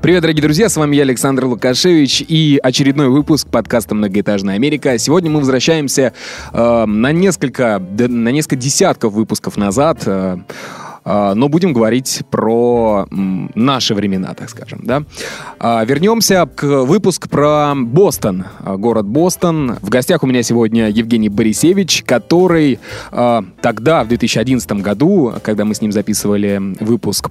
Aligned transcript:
Привет, 0.00 0.22
дорогие 0.22 0.42
друзья, 0.42 0.68
с 0.68 0.76
вами 0.76 0.94
я, 0.94 1.02
Александр 1.02 1.46
Лукашевич, 1.46 2.24
и 2.28 2.60
очередной 2.62 3.08
выпуск 3.08 3.48
подкаста 3.48 3.96
«Многоэтажная 3.96 4.54
Америка». 4.54 4.96
Сегодня 4.96 5.28
мы 5.28 5.40
возвращаемся 5.40 6.12
э, 6.52 6.84
на, 6.86 7.10
несколько, 7.10 7.82
на 7.98 8.28
несколько 8.28 8.54
десятков 8.54 9.12
выпусков 9.12 9.56
назад, 9.56 10.04
э, 10.06 10.36
э, 11.04 11.32
но 11.34 11.48
будем 11.48 11.72
говорить 11.72 12.22
про 12.30 13.08
наши 13.10 13.92
времена, 13.92 14.34
так 14.34 14.48
скажем, 14.50 14.82
да. 14.84 15.02
Э, 15.58 15.84
вернемся 15.84 16.46
к 16.46 16.62
выпуску 16.84 17.28
про 17.28 17.74
Бостон, 17.74 18.44
э, 18.60 18.76
город 18.76 19.06
Бостон. 19.06 19.78
В 19.82 19.88
гостях 19.88 20.22
у 20.22 20.28
меня 20.28 20.44
сегодня 20.44 20.90
Евгений 20.90 21.28
Борисевич, 21.28 22.04
который 22.06 22.78
э, 23.10 23.42
тогда, 23.60 24.04
в 24.04 24.08
2011 24.08 24.72
году, 24.74 25.34
когда 25.42 25.64
мы 25.64 25.74
с 25.74 25.82
ним 25.82 25.90
записывали 25.90 26.76
выпуск 26.78 27.30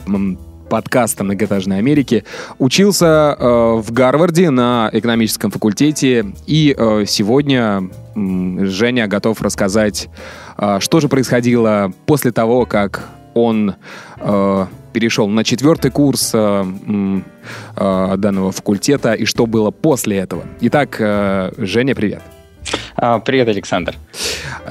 подкаста 0.70 1.24
«Многоэтажной 1.24 1.78
Америки», 1.78 2.24
учился 2.60 3.36
э, 3.38 3.74
в 3.76 3.92
Гарварде 3.92 4.50
на 4.50 4.90
экономическом 4.94 5.52
факультете, 5.52 6.26
и 6.46 6.76
э, 6.78 7.06
сегодня 7.08 7.90
э, 8.16 8.66
Женя 8.66 9.08
готов 9.08 9.42
рассказать, 9.42 10.10
э, 10.58 10.80
что 10.80 11.00
же 11.00 11.08
происходило 11.10 11.92
после 12.06 12.32
того, 12.32 12.66
как 12.66 13.08
он 13.34 13.76
э, 14.18 14.66
перешел 14.94 15.28
на 15.28 15.44
четвертый 15.44 15.92
курс 15.92 16.32
э, 16.34 16.66
э, 17.76 18.16
данного 18.18 18.52
факультета, 18.52 19.14
и 19.14 19.26
что 19.26 19.46
было 19.46 19.72
после 19.72 20.18
этого. 20.18 20.44
Итак, 20.62 20.98
э, 21.00 21.52
Женя, 21.58 21.96
привет. 21.96 22.22
А, 22.96 23.20
привет, 23.20 23.48
Александр. 23.48 23.96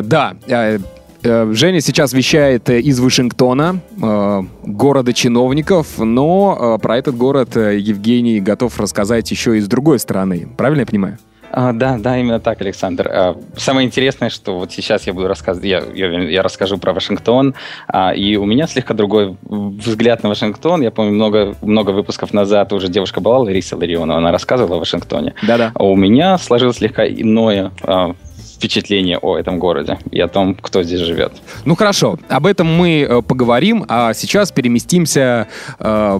Да, 0.00 0.34
э, 0.48 0.78
Женя 1.26 1.80
сейчас 1.80 2.12
вещает 2.12 2.70
э, 2.70 2.80
из 2.80 3.00
Вашингтона, 3.00 3.80
э, 4.00 4.42
города 4.64 5.12
чиновников, 5.12 5.98
но 5.98 6.78
про 6.80 6.98
этот 6.98 7.16
город 7.16 7.56
Евгений 7.56 8.40
готов 8.40 8.78
рассказать 8.78 9.30
еще 9.30 9.58
и 9.58 9.60
с 9.60 9.66
другой 9.66 9.98
стороны. 9.98 10.48
Правильно 10.56 10.80
я 10.80 10.86
понимаю? 10.86 11.18
А, 11.50 11.72
да, 11.72 11.96
да, 11.98 12.18
именно 12.18 12.38
так, 12.40 12.60
Александр. 12.60 13.08
А, 13.10 13.36
самое 13.56 13.86
интересное, 13.86 14.28
что 14.28 14.58
вот 14.58 14.72
сейчас 14.72 15.06
я 15.06 15.14
буду 15.14 15.26
рассказывать, 15.26 15.66
я, 15.66 15.82
я, 15.94 16.20
я 16.20 16.42
расскажу 16.42 16.76
про 16.76 16.92
Вашингтон, 16.92 17.54
а, 17.88 18.12
и 18.12 18.36
у 18.36 18.44
меня 18.44 18.66
слегка 18.66 18.92
другой 18.92 19.36
взгляд 19.42 20.22
на 20.22 20.28
Вашингтон. 20.28 20.82
Я 20.82 20.90
помню, 20.90 21.12
много, 21.12 21.54
много 21.62 21.90
выпусков 21.92 22.34
назад 22.34 22.74
уже 22.74 22.88
девушка 22.88 23.20
была, 23.20 23.38
Лариса 23.38 23.76
Ларионова, 23.76 24.18
она 24.18 24.32
рассказывала 24.32 24.76
о 24.76 24.80
Вашингтоне. 24.80 25.34
Да-да. 25.46 25.72
А 25.74 25.84
у 25.84 25.96
меня 25.96 26.36
сложилось 26.36 26.76
слегка 26.76 27.06
иное 27.06 27.72
а, 27.82 28.14
впечатление 28.56 29.18
о 29.18 29.36
этом 29.36 29.58
городе 29.58 29.98
и 30.10 30.20
о 30.20 30.28
том, 30.28 30.54
кто 30.54 30.82
здесь 30.82 31.00
живет. 31.00 31.32
Ну 31.64 31.76
хорошо, 31.76 32.18
об 32.28 32.46
этом 32.46 32.66
мы 32.66 33.02
э, 33.02 33.22
поговорим, 33.22 33.84
а 33.88 34.14
сейчас 34.14 34.50
переместимся 34.50 35.46
э, 35.78 36.18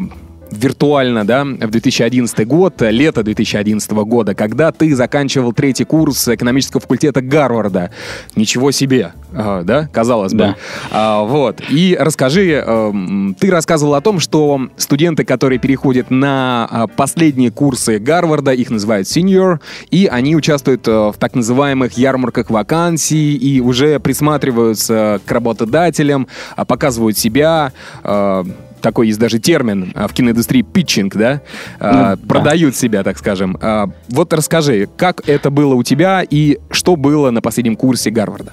виртуально, 0.50 1.26
да, 1.26 1.44
в 1.44 1.70
2011 1.70 2.46
год, 2.46 2.80
лето 2.82 3.22
2011 3.22 3.90
года, 3.90 4.34
когда 4.34 4.72
ты 4.72 4.94
заканчивал 4.94 5.52
третий 5.52 5.84
курс 5.84 6.28
экономического 6.28 6.80
факультета 6.80 7.20
Гарварда. 7.20 7.90
Ничего 8.34 8.70
себе, 8.70 9.12
а, 9.32 9.62
да, 9.62 9.88
казалось 9.92 10.32
бы. 10.32 10.38
Да. 10.38 10.56
А, 10.90 11.22
вот. 11.22 11.60
И 11.68 11.96
расскажи, 11.98 12.62
а, 12.64 12.92
ты 13.38 13.50
рассказывал 13.50 13.94
о 13.94 14.00
том, 14.00 14.20
что 14.20 14.68
студенты, 14.76 15.24
которые 15.24 15.58
переходят 15.58 16.10
на 16.10 16.68
а, 16.70 16.86
последние 16.86 17.50
курсы 17.50 17.98
Гарварда, 17.98 18.52
их 18.52 18.70
называют 18.70 19.08
senior, 19.08 19.60
и 19.90 20.06
они 20.06 20.36
участвуют 20.36 20.86
а, 20.86 21.12
в 21.12 21.18
так 21.18 21.34
называемых 21.34 21.98
ярмарках 21.98 22.50
вакансий 22.50 23.36
и 23.36 23.60
уже 23.60 23.98
присматриваются 24.00 25.20
к 25.24 25.30
работодателям, 25.30 26.28
а, 26.54 26.64
показывают 26.64 27.18
себя, 27.18 27.72
а, 28.02 28.44
такой 28.86 29.08
есть 29.08 29.18
даже 29.18 29.40
термин 29.40 29.90
а, 29.96 30.06
в 30.06 30.12
киноиндустрии 30.12 30.62
питчинг, 30.62 31.16
да, 31.16 31.42
а, 31.80 32.14
ну, 32.14 32.26
продают 32.28 32.72
да. 32.72 32.78
себя, 32.78 33.02
так 33.02 33.18
скажем. 33.18 33.58
А, 33.60 33.88
вот 34.08 34.32
расскажи, 34.32 34.88
как 34.96 35.28
это 35.28 35.50
было 35.50 35.74
у 35.74 35.82
тебя 35.82 36.22
и 36.22 36.60
что 36.70 36.94
было 36.94 37.32
на 37.32 37.42
последнем 37.42 37.74
курсе 37.74 38.10
Гарварда? 38.10 38.52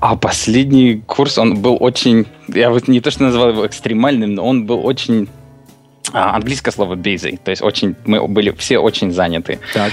А 0.00 0.16
последний 0.16 1.02
курс, 1.06 1.38
он 1.38 1.62
был 1.62 1.78
очень, 1.80 2.26
я 2.48 2.68
вот 2.68 2.88
не 2.88 3.00
то 3.00 3.10
что 3.10 3.22
назвал 3.22 3.48
его 3.48 3.66
экстремальным, 3.66 4.34
но 4.34 4.46
он 4.46 4.66
был 4.66 4.84
очень 4.84 5.28
английское 6.12 6.70
слово 6.70 6.94
busy, 6.94 7.40
то 7.42 7.50
есть 7.50 7.62
очень, 7.62 7.94
мы 8.04 8.28
были 8.28 8.50
все 8.50 8.76
очень 8.76 9.12
заняты. 9.12 9.60
Так. 9.72 9.92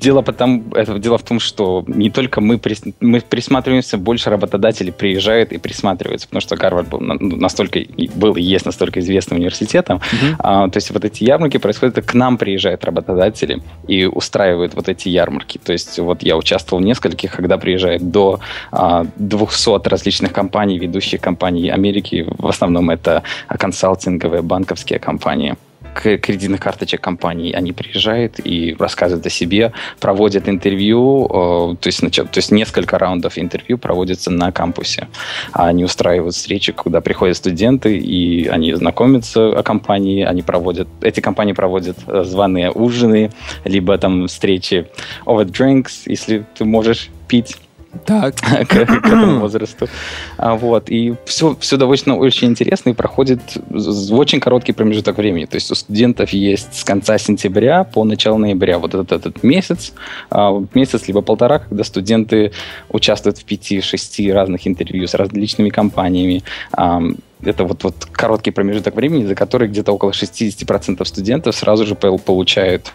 Дело, 0.00 0.22
потом, 0.22 0.72
это, 0.74 0.98
дело 0.98 1.18
в 1.18 1.22
том, 1.22 1.40
что 1.40 1.84
не 1.86 2.10
только 2.10 2.40
мы, 2.40 2.58
прис, 2.58 2.82
мы 3.00 3.20
присматриваемся, 3.20 3.98
больше 3.98 4.30
работодателей 4.30 4.92
приезжают 4.92 5.52
и 5.52 5.58
присматриваются, 5.58 6.26
потому 6.26 6.40
что 6.40 6.56
Гарвард 6.56 6.88
был 6.88 7.00
настолько, 7.00 7.80
был 8.14 8.34
и 8.36 8.42
есть 8.42 8.66
настолько 8.66 9.00
известным 9.00 9.38
университетом. 9.38 9.98
Uh-huh. 9.98 10.34
А, 10.38 10.68
то 10.68 10.76
есть 10.76 10.90
вот 10.90 11.04
эти 11.04 11.24
ярмарки 11.24 11.58
происходят, 11.58 12.04
к 12.04 12.14
нам 12.14 12.38
приезжают 12.38 12.84
работодатели 12.84 13.62
и 13.88 14.06
устраивают 14.06 14.74
вот 14.74 14.88
эти 14.88 15.08
ярмарки. 15.08 15.58
То 15.58 15.72
есть 15.72 15.98
вот 15.98 16.22
я 16.22 16.36
участвовал 16.36 16.82
в 16.82 16.86
нескольких, 16.86 17.36
когда 17.36 17.58
приезжает 17.58 18.10
до 18.10 18.40
а, 18.72 19.06
200 19.16 19.88
различных 19.88 20.32
компаний, 20.32 20.78
ведущих 20.78 21.20
компаний 21.20 21.68
Америки, 21.70 22.26
в 22.38 22.46
основном 22.46 22.90
это 22.90 23.22
консалтинговые, 23.48 24.42
банковские 24.42 24.98
компании 24.98 25.56
кредитных 26.00 26.60
карточек 26.60 27.00
компаний. 27.00 27.52
Они 27.52 27.72
приезжают 27.72 28.40
и 28.42 28.76
рассказывают 28.78 29.26
о 29.26 29.30
себе, 29.30 29.72
проводят 30.00 30.48
интервью, 30.48 31.26
э, 31.26 31.76
то 31.80 31.86
есть, 31.86 32.00
то 32.00 32.36
есть 32.36 32.52
несколько 32.52 32.98
раундов 32.98 33.38
интервью 33.38 33.78
проводятся 33.78 34.30
на 34.30 34.52
кампусе. 34.52 35.08
Они 35.52 35.84
устраивают 35.84 36.34
встречи, 36.34 36.72
куда 36.72 37.00
приходят 37.00 37.36
студенты, 37.36 37.96
и 37.96 38.46
они 38.48 38.74
знакомятся 38.74 39.58
о 39.58 39.62
компании, 39.62 40.24
они 40.24 40.42
проводят, 40.42 40.88
эти 41.02 41.20
компании 41.20 41.52
проводят 41.52 41.96
э, 42.06 42.24
званые 42.24 42.70
ужины, 42.70 43.30
либо 43.64 43.96
там 43.98 44.26
встречи 44.26 44.86
over 45.26 45.44
drinks, 45.44 46.02
если 46.06 46.44
ты 46.56 46.64
можешь 46.64 47.10
пить 47.28 47.56
так. 48.04 48.36
к, 48.36 48.66
к 48.68 48.76
этому 48.76 49.40
возрасту. 49.40 49.88
А, 50.36 50.54
вот. 50.54 50.90
И 50.90 51.14
все, 51.24 51.56
все 51.58 51.76
довольно 51.76 52.16
очень 52.16 52.48
интересно 52.48 52.90
и 52.90 52.92
проходит 52.92 53.40
в 53.68 54.14
очень 54.14 54.40
короткий 54.40 54.72
промежуток 54.72 55.18
времени. 55.18 55.44
То 55.46 55.56
есть 55.56 55.70
у 55.70 55.74
студентов 55.74 56.30
есть 56.30 56.74
с 56.74 56.84
конца 56.84 57.18
сентября 57.18 57.84
по 57.84 58.04
начало 58.04 58.36
ноября 58.38 58.78
вот 58.78 58.94
этот, 58.94 59.12
этот 59.12 59.42
месяц, 59.42 59.92
а, 60.30 60.62
месяц 60.74 61.08
либо 61.08 61.20
полтора, 61.22 61.60
когда 61.60 61.84
студенты 61.84 62.52
участвуют 62.88 63.38
в 63.38 63.44
пяти-шести 63.44 64.32
разных 64.32 64.66
интервью 64.66 65.06
с 65.06 65.14
различными 65.14 65.70
компаниями. 65.70 66.42
А, 66.72 67.02
это 67.42 67.64
вот, 67.64 67.84
вот 67.84 67.94
короткий 68.12 68.50
промежуток 68.50 68.94
времени, 68.94 69.24
за 69.24 69.34
который 69.34 69.68
где-то 69.68 69.92
около 69.92 70.10
60% 70.10 71.04
студентов 71.04 71.56
сразу 71.56 71.86
же 71.86 71.94
получают 71.94 72.92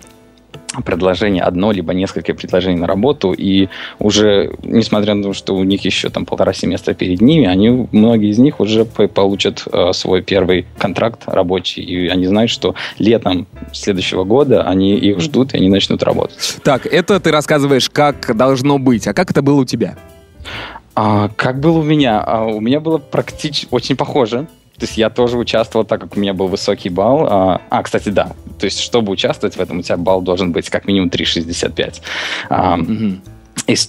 предложение 0.83 1.43
одно, 1.43 1.71
либо 1.71 1.93
несколько 1.93 2.33
предложений 2.33 2.79
на 2.79 2.87
работу, 2.87 3.33
и 3.33 3.69
уже, 3.99 4.55
несмотря 4.63 5.13
на 5.13 5.23
то, 5.23 5.33
что 5.33 5.55
у 5.55 5.63
них 5.63 5.85
еще 5.85 6.09
там 6.09 6.25
полтора 6.25 6.53
семестра 6.53 6.93
перед 6.93 7.21
ними, 7.21 7.45
они, 7.45 7.87
многие 7.91 8.29
из 8.29 8.39
них 8.39 8.59
уже 8.59 8.85
получат 8.85 9.63
э, 9.71 9.93
свой 9.93 10.21
первый 10.21 10.65
контракт 10.77 11.23
рабочий, 11.25 11.81
и 11.81 12.07
они 12.07 12.27
знают, 12.27 12.51
что 12.51 12.75
летом 12.99 13.47
следующего 13.73 14.23
года 14.23 14.63
они 14.63 14.95
их 14.95 15.19
ждут, 15.19 15.53
и 15.53 15.57
они 15.57 15.69
начнут 15.69 16.03
работать. 16.03 16.57
Так, 16.63 16.85
это 16.85 17.19
ты 17.19 17.31
рассказываешь, 17.31 17.89
как 17.89 18.35
должно 18.35 18.77
быть, 18.77 19.07
а 19.07 19.13
как 19.13 19.31
это 19.31 19.41
было 19.41 19.61
у 19.61 19.65
тебя? 19.65 19.97
А, 20.95 21.29
как 21.35 21.59
было 21.59 21.79
у 21.79 21.83
меня? 21.83 22.21
А, 22.21 22.45
у 22.45 22.61
меня 22.61 22.79
было 22.79 22.97
практически 22.97 23.67
очень 23.71 23.95
похоже. 23.95 24.47
То 24.77 24.83
есть 24.83 24.97
я 24.97 25.09
тоже 25.09 25.37
участвовал, 25.37 25.85
так 25.85 26.01
как 26.01 26.17
у 26.17 26.19
меня 26.19 26.33
был 26.33 26.47
высокий 26.47 26.89
балл. 26.89 27.27
А, 27.29 27.61
а, 27.69 27.83
кстати, 27.83 28.09
да. 28.09 28.31
То 28.59 28.65
есть, 28.65 28.79
чтобы 28.79 29.11
участвовать 29.11 29.55
в 29.55 29.59
этом, 29.59 29.79
у 29.79 29.81
тебя 29.81 29.97
балл 29.97 30.21
должен 30.21 30.51
быть 30.51 30.69
как 30.69 30.85
минимум 30.85 31.09
3,65. 31.09 32.01
А, 32.49 32.77
mm-hmm. 32.77 33.19
Из, 33.67 33.87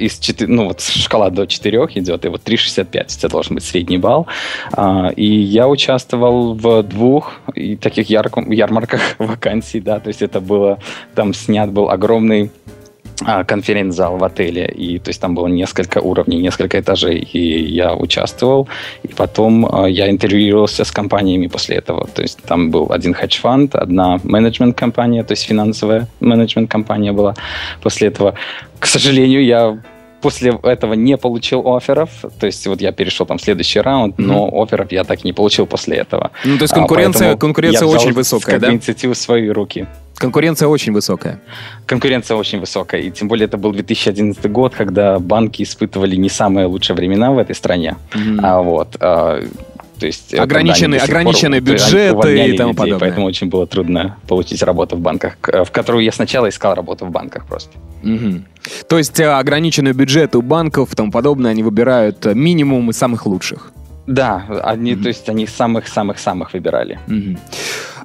из 0.00 0.18
4, 0.18 0.52
ну 0.52 0.66
вот 0.66 0.80
шкала 0.82 1.30
до 1.30 1.46
4 1.46 1.78
идет, 1.94 2.24
и 2.26 2.28
вот 2.28 2.42
3,65 2.44 3.04
у 3.04 3.06
тебя 3.06 3.28
должен 3.28 3.54
быть 3.54 3.64
средний 3.64 3.96
балл. 3.96 4.26
А, 4.72 5.10
и 5.16 5.24
я 5.24 5.68
участвовал 5.68 6.54
в 6.54 6.82
двух 6.82 7.32
таких 7.80 8.10
ярком, 8.10 8.50
ярмарках 8.50 9.00
вакансий, 9.18 9.80
да, 9.80 10.00
то 10.00 10.08
есть 10.08 10.20
это 10.20 10.40
было, 10.40 10.78
там 11.14 11.32
снят 11.32 11.70
был 11.70 11.88
огромный 11.90 12.50
конференц-зал 13.46 14.16
в 14.16 14.24
отеле, 14.24 14.66
и 14.66 14.98
то 14.98 15.10
есть 15.10 15.20
там 15.20 15.34
было 15.34 15.46
несколько 15.46 15.98
уровней, 15.98 16.38
несколько 16.38 16.80
этажей, 16.80 17.18
и 17.18 17.74
я 17.74 17.94
участвовал, 17.94 18.68
и 19.02 19.08
потом 19.08 19.66
э, 19.66 19.90
я 19.90 20.10
интервьюировался 20.10 20.84
с 20.84 20.90
компаниями 20.90 21.46
после 21.46 21.76
этого, 21.76 22.08
то 22.08 22.22
есть 22.22 22.42
там 22.42 22.70
был 22.70 22.90
один 22.90 23.14
хедж-фанд, 23.14 23.76
одна 23.76 24.18
менеджмент-компания, 24.24 25.22
то 25.22 25.32
есть 25.32 25.44
финансовая 25.44 26.08
менеджмент-компания 26.20 27.12
была. 27.12 27.34
После 27.82 28.08
этого, 28.08 28.34
к 28.78 28.86
сожалению, 28.86 29.44
я 29.44 29.78
после 30.24 30.58
этого 30.62 30.94
не 30.94 31.18
получил 31.18 31.76
офферов, 31.76 32.08
то 32.40 32.46
есть 32.46 32.66
вот 32.66 32.80
я 32.80 32.92
перешел 32.92 33.26
там 33.26 33.36
в 33.36 33.42
следующий 33.42 33.80
раунд, 33.80 34.16
mm-hmm. 34.16 34.24
но 34.24 34.62
офферов 34.62 34.90
я 34.90 35.04
так 35.04 35.22
и 35.22 35.28
не 35.28 35.34
получил 35.34 35.66
после 35.66 35.98
этого. 35.98 36.30
Ну, 36.46 36.56
то 36.56 36.62
есть 36.64 36.72
конкуренция, 36.72 37.34
а, 37.34 37.36
конкуренция 37.36 37.86
очень 37.86 38.14
высокая, 38.14 38.58
да? 38.58 38.72
инициативу 38.72 39.12
в 39.12 39.18
свои 39.18 39.50
руки. 39.50 39.86
Конкуренция 40.16 40.68
очень 40.68 40.94
высокая. 40.94 41.42
Конкуренция 41.84 42.38
очень 42.38 42.58
высокая. 42.58 43.02
И 43.02 43.10
тем 43.10 43.28
более 43.28 43.44
это 43.44 43.58
был 43.58 43.72
2011 43.72 44.50
год, 44.50 44.74
когда 44.74 45.18
банки 45.18 45.62
испытывали 45.62 46.16
не 46.16 46.30
самые 46.30 46.66
лучшие 46.68 46.96
времена 46.96 47.30
в 47.30 47.36
этой 47.36 47.54
стране. 47.54 47.96
Mm-hmm. 48.12 48.40
А, 48.42 48.62
вот. 48.62 48.96
А, 49.00 49.44
то 49.98 50.06
есть 50.06 50.34
ограниченные, 50.34 51.00
ограниченные 51.00 51.60
пор, 51.60 51.72
бюджеты 51.72 52.48
и 52.48 52.56
тому 52.56 52.70
людей, 52.70 52.74
подобное. 52.74 52.98
Поэтому 52.98 53.26
очень 53.26 53.48
было 53.48 53.66
трудно 53.66 54.16
получить 54.28 54.62
работу 54.62 54.96
в 54.96 55.00
банках, 55.00 55.36
в 55.42 55.70
которую 55.70 56.04
я 56.04 56.12
сначала 56.12 56.48
искал 56.48 56.74
работу 56.74 57.06
в 57.06 57.10
банках 57.10 57.46
просто. 57.46 57.70
Угу. 58.02 58.42
То 58.88 58.98
есть 58.98 59.18
э, 59.20 59.26
ограниченные 59.26 59.94
бюджеты 59.94 60.38
у 60.38 60.42
банков 60.42 60.92
и 60.92 60.96
тому 60.96 61.10
подобное, 61.10 61.52
они 61.52 61.62
выбирают 61.62 62.26
э, 62.26 62.34
минимум 62.34 62.90
из 62.90 62.96
самых 62.96 63.26
лучших. 63.26 63.72
Да, 64.06 64.44
они, 64.62 64.92
mm-hmm. 64.92 65.02
то 65.02 65.08
есть 65.08 65.28
они 65.30 65.46
самых-самых-самых 65.46 66.52
выбирали. 66.52 66.98
Mm-hmm. 67.06 67.38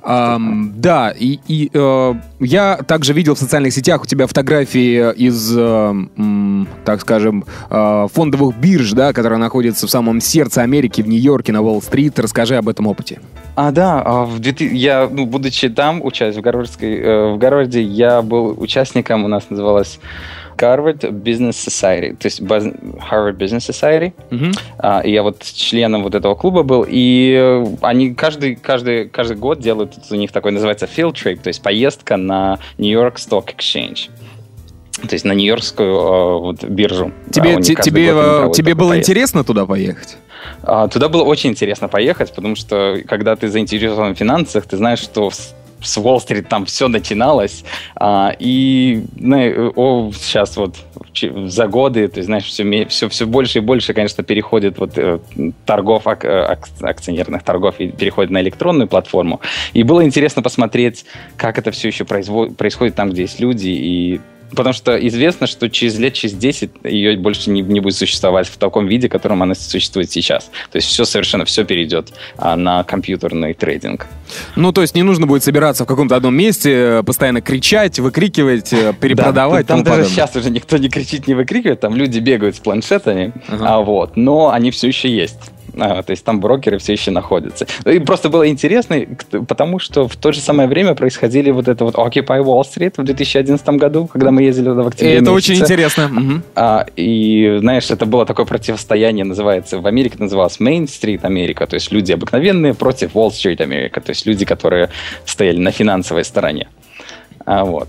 Um, 0.01 0.71
да, 0.75 1.11
и, 1.11 1.39
и 1.47 1.69
uh, 1.73 2.17
я 2.39 2.77
также 2.77 3.13
видел 3.13 3.35
в 3.35 3.39
социальных 3.39 3.73
сетях 3.73 4.03
у 4.03 4.05
тебя 4.05 4.27
фотографии 4.27 5.13
из, 5.13 5.57
uh, 5.57 6.67
так 6.85 7.01
скажем, 7.01 7.45
uh, 7.69 8.09
фондовых 8.13 8.57
бирж, 8.57 8.91
да, 8.93 9.13
которые 9.13 9.39
находятся 9.39 9.87
в 9.87 9.89
самом 9.89 10.21
сердце 10.21 10.61
Америки, 10.61 11.01
в 11.01 11.07
Нью-Йорке, 11.07 11.51
на 11.51 11.61
Уолл-стрит. 11.61 12.17
Расскажи 12.19 12.55
об 12.55 12.69
этом 12.69 12.87
опыте. 12.87 13.19
А, 13.55 13.71
да, 13.71 14.01
а 14.05 14.23
в 14.23 14.39
2000, 14.39 14.73
я, 14.73 15.09
ну, 15.11 15.25
будучи 15.25 15.67
там, 15.67 16.01
учась 16.01 16.37
в, 16.37 16.41
Гарвардской, 16.41 16.97
э, 16.97 17.33
в 17.33 17.37
Гарварде, 17.37 17.81
я 17.81 18.21
был 18.21 18.55
участником, 18.57 19.25
у 19.25 19.27
нас 19.27 19.49
называлось 19.49 19.99
Harvard 20.61 20.99
Business 20.99 21.51
Society, 21.51 22.15
то 22.15 22.25
есть 22.25 22.41
Harvard 22.41 23.37
Business 23.37 23.69
Society. 23.69 24.13
А, 24.77 25.01
и 25.01 25.11
я 25.11 25.23
вот 25.23 25.43
членом 25.43 26.03
вот 26.03 26.15
этого 26.15 26.35
клуба 26.35 26.63
был, 26.63 26.85
и 26.87 27.63
они 27.81 28.13
каждый, 28.13 28.55
каждый, 28.55 29.09
каждый 29.09 29.37
год 29.37 29.59
делают, 29.59 29.93
у 30.09 30.15
них 30.15 30.31
такой 30.31 30.51
называется 30.51 30.85
field 30.85 31.13
trip, 31.13 31.41
то 31.41 31.49
есть 31.49 31.61
поездка 31.61 32.17
на 32.17 32.59
New 32.77 32.91
York 32.91 33.15
Stock 33.15 33.53
Exchange. 33.55 34.09
То 35.07 35.13
есть 35.13 35.23
на 35.23 35.31
Нью-Йоркскую 35.31 35.89
э, 35.89 36.39
вот, 36.39 36.63
биржу. 36.63 37.13
Тебе, 37.31 37.55
да, 37.55 37.61
тебе, 37.61 38.11
э, 38.13 38.51
тебе 38.53 38.75
было 38.75 38.89
поездку. 38.89 39.11
интересно 39.11 39.43
туда 39.45 39.65
поехать? 39.65 40.17
А, 40.63 40.87
туда 40.87 41.09
было 41.09 41.23
очень 41.23 41.51
интересно 41.51 41.87
поехать, 41.87 42.33
потому 42.33 42.55
что 42.55 42.97
когда 43.07 43.35
ты 43.35 43.47
заинтересован 43.47 44.15
в 44.15 44.17
финансах, 44.17 44.65
ты 44.65 44.77
знаешь, 44.77 44.99
что 44.99 45.31
с 45.81 45.97
Уолл-стрит 45.97 46.47
там 46.47 46.65
все 46.65 46.87
начиналось, 46.87 47.63
а, 47.95 48.35
и 48.37 49.03
ну, 49.15 49.71
о, 49.75 50.11
сейчас 50.13 50.57
вот 50.57 50.75
за 51.13 51.67
годы, 51.67 52.07
то 52.07 52.19
есть, 52.19 52.27
знаешь, 52.27 52.45
все, 52.45 52.85
все, 52.85 53.09
все 53.09 53.25
больше 53.25 53.59
и 53.59 53.61
больше, 53.61 53.93
конечно, 53.93 54.23
переходит 54.23 54.77
вот 54.77 54.97
э, 54.97 55.19
торгов, 55.65 56.07
э, 56.07 56.09
ак, 56.11 56.67
акционерных 56.81 57.43
торгов 57.43 57.75
и 57.79 57.87
переходит 57.89 58.31
на 58.31 58.41
электронную 58.41 58.87
платформу. 58.87 59.41
И 59.73 59.83
было 59.83 60.03
интересно 60.03 60.41
посмотреть, 60.41 61.05
как 61.37 61.57
это 61.57 61.71
все 61.71 61.87
еще 61.87 62.05
производит, 62.05 62.57
происходит 62.57 62.95
там, 62.95 63.09
где 63.09 63.23
есть 63.23 63.39
люди, 63.39 63.69
и 63.69 64.21
Потому 64.51 64.73
что 64.73 64.95
известно, 65.07 65.47
что 65.47 65.69
через 65.69 65.97
лет, 65.97 66.13
через 66.13 66.35
10 66.35 66.71
ее 66.83 67.17
больше 67.17 67.49
не, 67.49 67.61
не 67.61 67.79
будет 67.79 67.95
существовать 67.95 68.47
в 68.47 68.57
таком 68.57 68.87
виде, 68.87 69.07
в 69.07 69.11
котором 69.11 69.43
она 69.43 69.55
существует 69.55 70.11
сейчас. 70.11 70.49
То 70.71 70.77
есть 70.77 70.87
все 70.87 71.05
совершенно 71.05 71.45
все 71.45 71.63
перейдет 71.65 72.13
а, 72.37 72.55
на 72.55 72.83
компьютерный 72.83 73.53
трейдинг. 73.53 74.07
Ну, 74.55 74.71
то 74.71 74.81
есть 74.81 74.95
не 74.95 75.03
нужно 75.03 75.27
будет 75.27 75.43
собираться 75.43 75.83
в 75.83 75.87
каком-то 75.87 76.15
одном 76.15 76.35
месте, 76.35 76.71
э, 76.71 77.03
постоянно 77.03 77.41
кричать, 77.41 77.99
выкрикивать, 77.99 78.73
э, 78.73 78.93
перепродавать. 78.99 79.67
Да, 79.67 79.75
там 79.75 79.83
даже 79.83 80.03
подобное. 80.03 80.15
сейчас 80.15 80.35
уже 80.35 80.49
никто 80.49 80.77
не 80.77 80.89
кричит, 80.89 81.27
не 81.27 81.33
выкрикивает, 81.33 81.79
там 81.79 81.95
люди 81.95 82.19
бегают 82.19 82.55
с 82.55 82.59
планшетами, 82.59 83.33
ага. 83.47 83.75
а, 83.75 83.79
вот, 83.79 84.17
но 84.17 84.51
они 84.51 84.71
все 84.71 84.87
еще 84.87 85.09
есть. 85.09 85.37
А, 85.79 86.03
то 86.03 86.11
есть 86.11 86.23
там 86.23 86.39
брокеры 86.39 86.77
все 86.77 86.93
еще 86.93 87.11
находятся. 87.11 87.65
И 87.85 87.99
просто 87.99 88.29
было 88.29 88.47
интересно, 88.47 88.97
потому 89.47 89.79
что 89.79 90.07
в 90.07 90.15
то 90.15 90.31
же 90.31 90.39
самое 90.39 90.67
время 90.67 90.95
происходили 90.95 91.51
вот 91.51 91.67
это 91.67 91.85
вот 91.85 91.95
Occupy 91.95 92.43
Wall 92.43 92.63
Street 92.63 92.93
в 92.97 93.03
2011 93.03 93.69
году, 93.69 94.07
когда 94.07 94.31
мы 94.31 94.43
ездили 94.43 94.65
туда 94.65 94.83
в 94.83 94.87
октябре. 94.87 95.15
Это 95.15 95.31
месяце. 95.31 95.51
очень 95.51 95.63
интересно. 95.63 96.43
А, 96.55 96.85
и, 96.95 97.57
знаешь, 97.59 97.89
это 97.89 98.05
было 98.05 98.25
такое 98.25 98.45
противостояние, 98.45 99.25
называется, 99.25 99.79
в 99.79 99.87
Америке 99.87 100.15
называлось 100.19 100.57
Main 100.59 100.85
Street 100.85 101.23
Америка, 101.23 101.67
то 101.67 101.75
есть 101.75 101.91
люди 101.91 102.11
обыкновенные 102.11 102.73
против 102.73 103.15
Wall 103.15 103.29
Street 103.29 103.61
Америка, 103.61 104.01
то 104.01 104.11
есть 104.11 104.25
люди, 104.25 104.45
которые 104.45 104.89
стояли 105.25 105.57
на 105.57 105.71
финансовой 105.71 106.23
стороне. 106.23 106.67
А, 107.45 107.63
вот. 107.63 107.87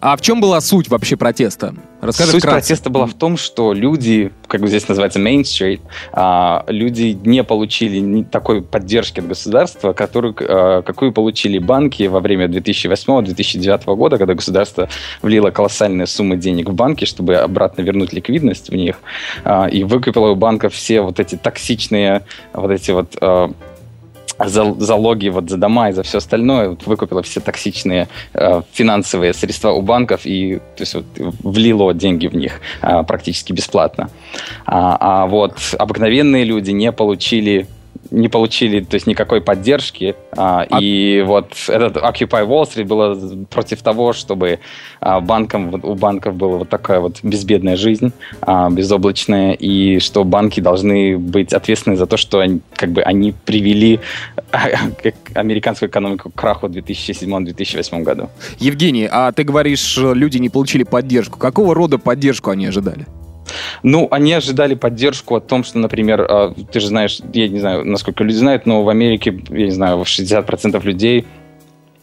А 0.00 0.16
в 0.16 0.20
чем 0.20 0.40
была 0.40 0.60
суть 0.60 0.88
вообще 0.88 1.16
протеста? 1.16 1.74
Расскажи 2.00 2.32
Суть 2.32 2.42
вкратце. 2.42 2.68
протеста 2.68 2.90
была 2.90 3.06
в 3.06 3.14
том, 3.14 3.36
что 3.36 3.72
люди, 3.72 4.30
как 4.48 4.66
здесь 4.68 4.86
называется 4.86 5.18
Main 5.18 5.42
Street, 5.42 5.80
а, 6.12 6.64
люди 6.68 7.18
не 7.24 7.42
получили 7.42 8.22
такой 8.24 8.62
поддержки 8.62 9.20
от 9.20 9.28
государства, 9.28 9.92
которую, 9.92 10.34
а, 10.40 10.82
какую 10.82 11.12
получили 11.12 11.58
банки 11.58 12.04
во 12.04 12.20
время 12.20 12.48
2008-2009 12.48 13.96
года, 13.96 14.18
когда 14.18 14.34
государство 14.34 14.88
влило 15.22 15.50
колоссальные 15.50 16.06
суммы 16.06 16.36
денег 16.36 16.68
в 16.68 16.74
банки, 16.74 17.06
чтобы 17.06 17.36
обратно 17.36 17.82
вернуть 17.82 18.12
ликвидность 18.12 18.68
в 18.68 18.74
них, 18.74 18.96
а, 19.44 19.66
и 19.66 19.82
выкупило 19.82 20.28
у 20.28 20.34
банков 20.36 20.74
все 20.74 21.00
вот 21.00 21.18
эти 21.18 21.36
токсичные, 21.36 22.22
вот 22.52 22.70
эти 22.70 22.90
вот 22.90 23.16
за, 24.38 24.74
залоги 24.78 25.28
вот 25.28 25.48
за 25.50 25.56
дома 25.56 25.90
и 25.90 25.92
за 25.92 26.02
все 26.02 26.18
остальное, 26.18 26.70
вот, 26.70 26.86
выкупила 26.86 27.22
все 27.22 27.40
токсичные 27.40 28.08
э, 28.34 28.62
финансовые 28.72 29.32
средства 29.34 29.70
у 29.70 29.82
банков 29.82 30.22
и 30.24 30.56
то 30.56 30.82
есть, 30.82 30.94
вот, 30.94 31.04
влило 31.42 31.94
деньги 31.94 32.26
в 32.26 32.34
них 32.34 32.60
э, 32.82 33.02
практически 33.04 33.52
бесплатно. 33.52 34.10
А, 34.64 34.96
а 35.00 35.26
вот 35.26 35.58
обыкновенные 35.78 36.44
люди 36.44 36.70
не 36.70 36.92
получили 36.92 37.66
не 38.10 38.28
получили, 38.28 38.80
то 38.80 38.94
есть 38.94 39.06
никакой 39.06 39.40
поддержки. 39.40 40.14
А, 40.36 40.66
а... 40.68 40.78
И 40.80 41.22
вот 41.26 41.52
этот 41.68 41.96
Occupy 41.96 42.46
Wall 42.46 42.64
Street 42.64 42.84
было 42.84 43.18
против 43.50 43.82
того, 43.82 44.12
чтобы 44.12 44.58
а, 45.00 45.20
банкам, 45.20 45.74
у 45.82 45.94
банков 45.94 46.34
была 46.34 46.58
вот 46.58 46.68
такая 46.68 47.00
вот 47.00 47.18
безбедная 47.22 47.76
жизнь, 47.76 48.12
а, 48.40 48.70
безоблачная, 48.70 49.52
и 49.52 49.98
что 50.00 50.24
банки 50.24 50.60
должны 50.60 51.18
быть 51.18 51.52
ответственны 51.52 51.96
за 51.96 52.06
то, 52.06 52.16
что 52.16 52.40
они, 52.40 52.60
как 52.74 52.90
бы 52.90 53.02
они 53.02 53.34
привели 53.44 54.00
американскую 55.34 55.88
экономику 55.88 56.30
к 56.30 56.34
краху 56.34 56.68
в 56.68 56.70
2007-2008 56.70 58.02
году. 58.02 58.30
Евгений, 58.58 59.08
а 59.10 59.32
ты 59.32 59.44
говоришь, 59.44 59.96
люди 59.98 60.38
не 60.38 60.48
получили 60.48 60.82
поддержку. 60.82 61.38
Какого 61.38 61.74
рода 61.74 61.98
поддержку 61.98 62.50
они 62.50 62.66
ожидали? 62.66 63.06
Ну, 63.82 64.08
они 64.10 64.32
ожидали 64.32 64.74
поддержку 64.74 65.36
о 65.36 65.40
том, 65.40 65.64
что, 65.64 65.78
например, 65.78 66.26
а, 66.28 66.54
ты 66.72 66.80
же 66.80 66.88
знаешь, 66.88 67.20
я 67.32 67.48
не 67.48 67.60
знаю, 67.60 67.84
насколько 67.84 68.24
люди 68.24 68.36
знают, 68.36 68.66
но 68.66 68.82
в 68.82 68.88
Америке, 68.88 69.38
я 69.50 69.66
не 69.66 69.70
знаю, 69.70 69.98
60% 70.04 70.82
людей 70.84 71.24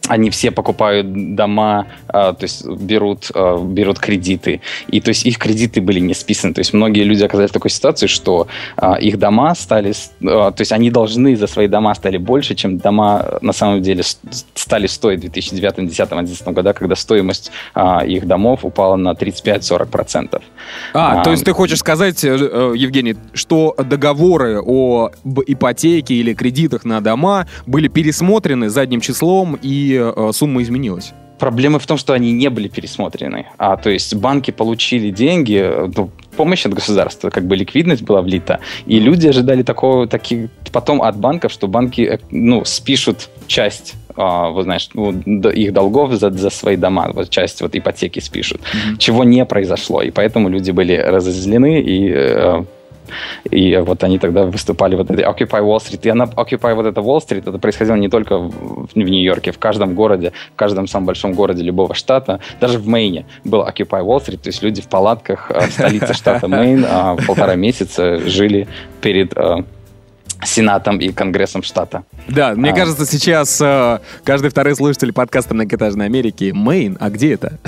они 0.08 0.30
все 0.30 0.50
покупают 0.50 1.34
дома, 1.34 1.86
а, 2.08 2.32
то 2.32 2.44
есть 2.44 2.66
берут, 2.66 3.30
а, 3.34 3.58
берут 3.58 3.98
кредиты. 3.98 4.60
И 4.88 5.00
то 5.00 5.08
есть 5.08 5.26
их 5.26 5.38
кредиты 5.38 5.80
были 5.80 6.00
не 6.00 6.14
списаны. 6.14 6.54
То 6.54 6.60
есть 6.60 6.72
многие 6.72 7.04
люди 7.04 7.24
оказались 7.24 7.50
в 7.50 7.54
такой 7.54 7.70
ситуации, 7.70 8.06
что 8.06 8.46
а, 8.76 8.94
их 8.94 9.18
дома 9.18 9.54
стали, 9.54 9.94
то 10.20 10.54
есть 10.58 10.72
они 10.72 10.90
должны 10.90 11.36
за 11.36 11.46
свои 11.46 11.68
дома 11.68 11.94
стали 11.94 12.18
больше, 12.18 12.54
чем 12.54 12.78
дома 12.78 13.38
на 13.40 13.52
самом 13.52 13.82
деле 13.82 14.02
стали 14.54 14.86
стоить 14.86 15.18
в 15.18 15.22
2009, 15.22 15.74
2010, 15.76 16.08
2011 16.08 16.48
году, 16.48 16.72
когда 16.74 16.96
стоимость 16.96 17.50
их 18.06 18.26
домов 18.26 18.64
упала 18.64 18.96
на 18.96 19.12
35-40%. 19.12 20.42
А, 20.92 21.20
а, 21.20 21.24
то 21.24 21.30
есть 21.30 21.44
ты 21.44 21.52
хочешь 21.52 21.78
сказать, 21.78 22.24
э, 22.24 22.36
э, 22.36 22.72
Евгений, 22.76 23.16
что 23.32 23.74
договоры 23.78 24.60
о 24.60 25.10
ипотеке 25.46 26.14
или 26.14 26.34
кредитах 26.34 26.84
на 26.84 27.00
дома 27.00 27.46
были 27.66 27.88
пересмотрены 27.88 28.68
задним 28.68 29.00
числом 29.00 29.58
и 29.60 29.93
э, 29.98 30.32
сумма 30.32 30.62
изменилась? 30.62 31.12
Проблема 31.38 31.78
в 31.78 31.86
том, 31.86 31.98
что 31.98 32.12
они 32.12 32.32
не 32.32 32.48
были 32.48 32.68
пересмотрены. 32.68 33.46
А, 33.58 33.76
то 33.76 33.90
есть 33.90 34.14
банки 34.14 34.50
получили 34.50 35.10
деньги, 35.10 35.60
э, 35.60 35.90
ну, 35.96 36.10
помощь 36.36 36.64
от 36.66 36.74
государства, 36.74 37.30
как 37.30 37.44
бы 37.44 37.56
ликвидность 37.56 38.02
была 38.02 38.22
влита, 38.22 38.60
и 38.86 39.00
люди 39.00 39.28
ожидали 39.28 39.62
такого, 39.62 40.06
таки, 40.06 40.48
потом 40.72 41.02
от 41.02 41.16
банков, 41.16 41.52
что 41.52 41.66
банки 41.68 42.02
э, 42.02 42.18
ну, 42.30 42.64
спишут 42.64 43.28
часть 43.46 43.94
а, 44.16 44.50
вот 44.50 44.62
знаешь, 44.62 44.88
ну, 44.94 45.10
их 45.50 45.72
долгов 45.72 46.12
за, 46.12 46.30
за 46.30 46.50
свои 46.50 46.76
дома, 46.76 47.10
вот 47.12 47.30
часть 47.30 47.60
вот 47.62 47.74
ипотеки 47.74 48.20
спишут, 48.20 48.60
mm-hmm. 48.60 48.98
чего 48.98 49.24
не 49.24 49.44
произошло, 49.44 50.02
и 50.02 50.10
поэтому 50.10 50.48
люди 50.48 50.70
были 50.70 50.94
разозлены 50.94 51.80
и 51.80 52.12
э, 52.14 52.64
и 53.50 53.76
вот 53.76 54.04
они 54.04 54.18
тогда 54.18 54.44
выступали 54.44 54.96
вот 54.96 55.10
этой 55.10 55.24
Occupy 55.24 55.60
Wall 55.60 55.78
Street. 55.78 56.00
И 56.02 56.08
она 56.08 56.24
Occupy 56.24 56.74
вот 56.74 56.86
это 56.86 57.00
Wall 57.00 57.18
Street, 57.18 57.48
это 57.48 57.58
происходило 57.58 57.96
не 57.96 58.08
только 58.08 58.38
в, 58.38 58.86
в 58.86 58.96
Нью-Йорке, 58.96 59.52
в 59.52 59.58
каждом 59.58 59.94
городе, 59.94 60.32
в 60.52 60.56
каждом 60.56 60.86
самом 60.86 61.06
большом 61.06 61.32
городе 61.32 61.62
любого 61.62 61.94
штата, 61.94 62.40
даже 62.60 62.78
в 62.78 62.86
Мэйне 62.88 63.26
был 63.44 63.62
Occupy 63.62 64.02
Wall 64.04 64.20
Street, 64.20 64.38
то 64.38 64.48
есть 64.48 64.62
люди 64.62 64.80
в 64.82 64.88
палатках 64.88 65.50
в 65.50 65.70
столице 65.70 66.14
штата 66.14 66.48
Мэйн 66.48 66.86
полтора 67.26 67.54
месяца 67.54 68.18
жили 68.18 68.66
перед 69.00 69.32
Сенатом 70.54 70.98
и 70.98 71.10
Конгрессом 71.10 71.64
штата. 71.64 72.04
Да, 72.28 72.54
мне 72.54 72.70
а. 72.70 72.74
кажется, 72.74 73.06
сейчас 73.06 73.60
э, 73.60 73.98
каждый 74.22 74.50
второй 74.50 74.76
слушатель 74.76 75.12
подкаста 75.12 75.52
«Многоэтажной 75.52 76.06
Америки» 76.06 76.52
Мэйн, 76.54 76.96
а 77.00 77.10
где 77.10 77.34
это? 77.34 77.58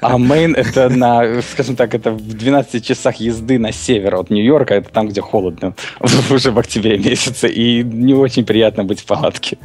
А 0.00 0.18
Мэйн 0.18 0.56
это 0.56 0.88
на, 0.88 1.40
скажем 1.42 1.76
так, 1.76 1.94
это 1.94 2.10
в 2.10 2.20
12 2.20 2.84
часах 2.84 3.16
езды 3.16 3.60
на 3.60 3.70
север 3.70 4.16
от 4.16 4.30
Нью-Йорка, 4.30 4.74
это 4.74 4.90
там, 4.90 5.08
где 5.08 5.20
холодно 5.20 5.74
уже 6.30 6.50
в 6.50 6.58
октябре 6.58 6.98
месяце, 6.98 7.48
и 7.48 7.84
не 7.84 8.14
очень 8.14 8.44
приятно 8.44 8.82
быть 8.82 9.00
в 9.00 9.04
палатке. 9.04 9.58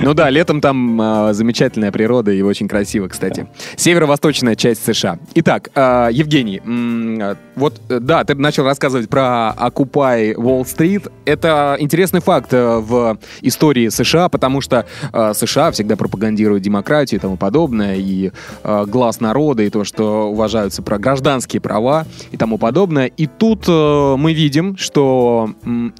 Ну 0.00 0.12
да, 0.14 0.28
летом 0.28 0.60
там 0.60 1.00
э, 1.00 1.34
замечательная 1.34 1.92
природа 1.92 2.32
и 2.32 2.42
очень 2.42 2.66
красиво, 2.66 3.06
кстати. 3.06 3.40
Да. 3.40 3.48
Северо-восточная 3.76 4.56
часть 4.56 4.84
США. 4.84 5.18
Итак, 5.34 5.70
э, 5.74 6.08
Евгений, 6.10 6.60
э, 6.64 7.34
вот, 7.54 7.80
э, 7.88 8.00
да, 8.00 8.24
ты 8.24 8.34
начал 8.34 8.64
рассказывать 8.64 9.08
про 9.08 9.54
Occupy 9.56 10.34
Wall 10.34 10.64
Street. 10.64 11.10
Это 11.26 11.76
интересный 11.92 12.22
факт 12.22 12.54
э, 12.54 12.78
в 12.78 13.18
истории 13.42 13.90
США, 13.90 14.30
потому 14.30 14.62
что 14.62 14.86
э, 15.12 15.34
США 15.34 15.70
всегда 15.72 15.94
пропагандируют 15.94 16.62
демократию 16.62 17.18
и 17.18 17.20
тому 17.20 17.36
подобное, 17.36 17.96
и 17.96 18.30
э, 18.64 18.84
глаз 18.86 19.20
народа, 19.20 19.62
и 19.62 19.68
то, 19.68 19.84
что 19.84 20.30
уважаются 20.30 20.80
про 20.80 20.98
гражданские 20.98 21.60
права 21.60 22.06
и 22.30 22.38
тому 22.38 22.56
подобное. 22.56 23.08
И 23.08 23.26
тут 23.26 23.68
мы 23.68 24.32
видим, 24.32 24.78
что 24.78 25.50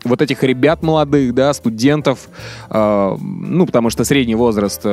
вот 0.05 0.23
этих 0.23 0.43
ребят 0.43 0.83
молодых, 0.83 1.35
да, 1.35 1.53
студентов, 1.53 2.29
ну, 2.71 3.67
потому 3.67 3.91
что 3.91 4.05
средний 4.05 4.35
возраст 4.35 4.85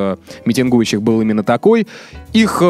митингующих 0.46 1.02
был 1.02 1.22
именно 1.22 1.44
такой, 1.44 1.88
их 2.34 2.62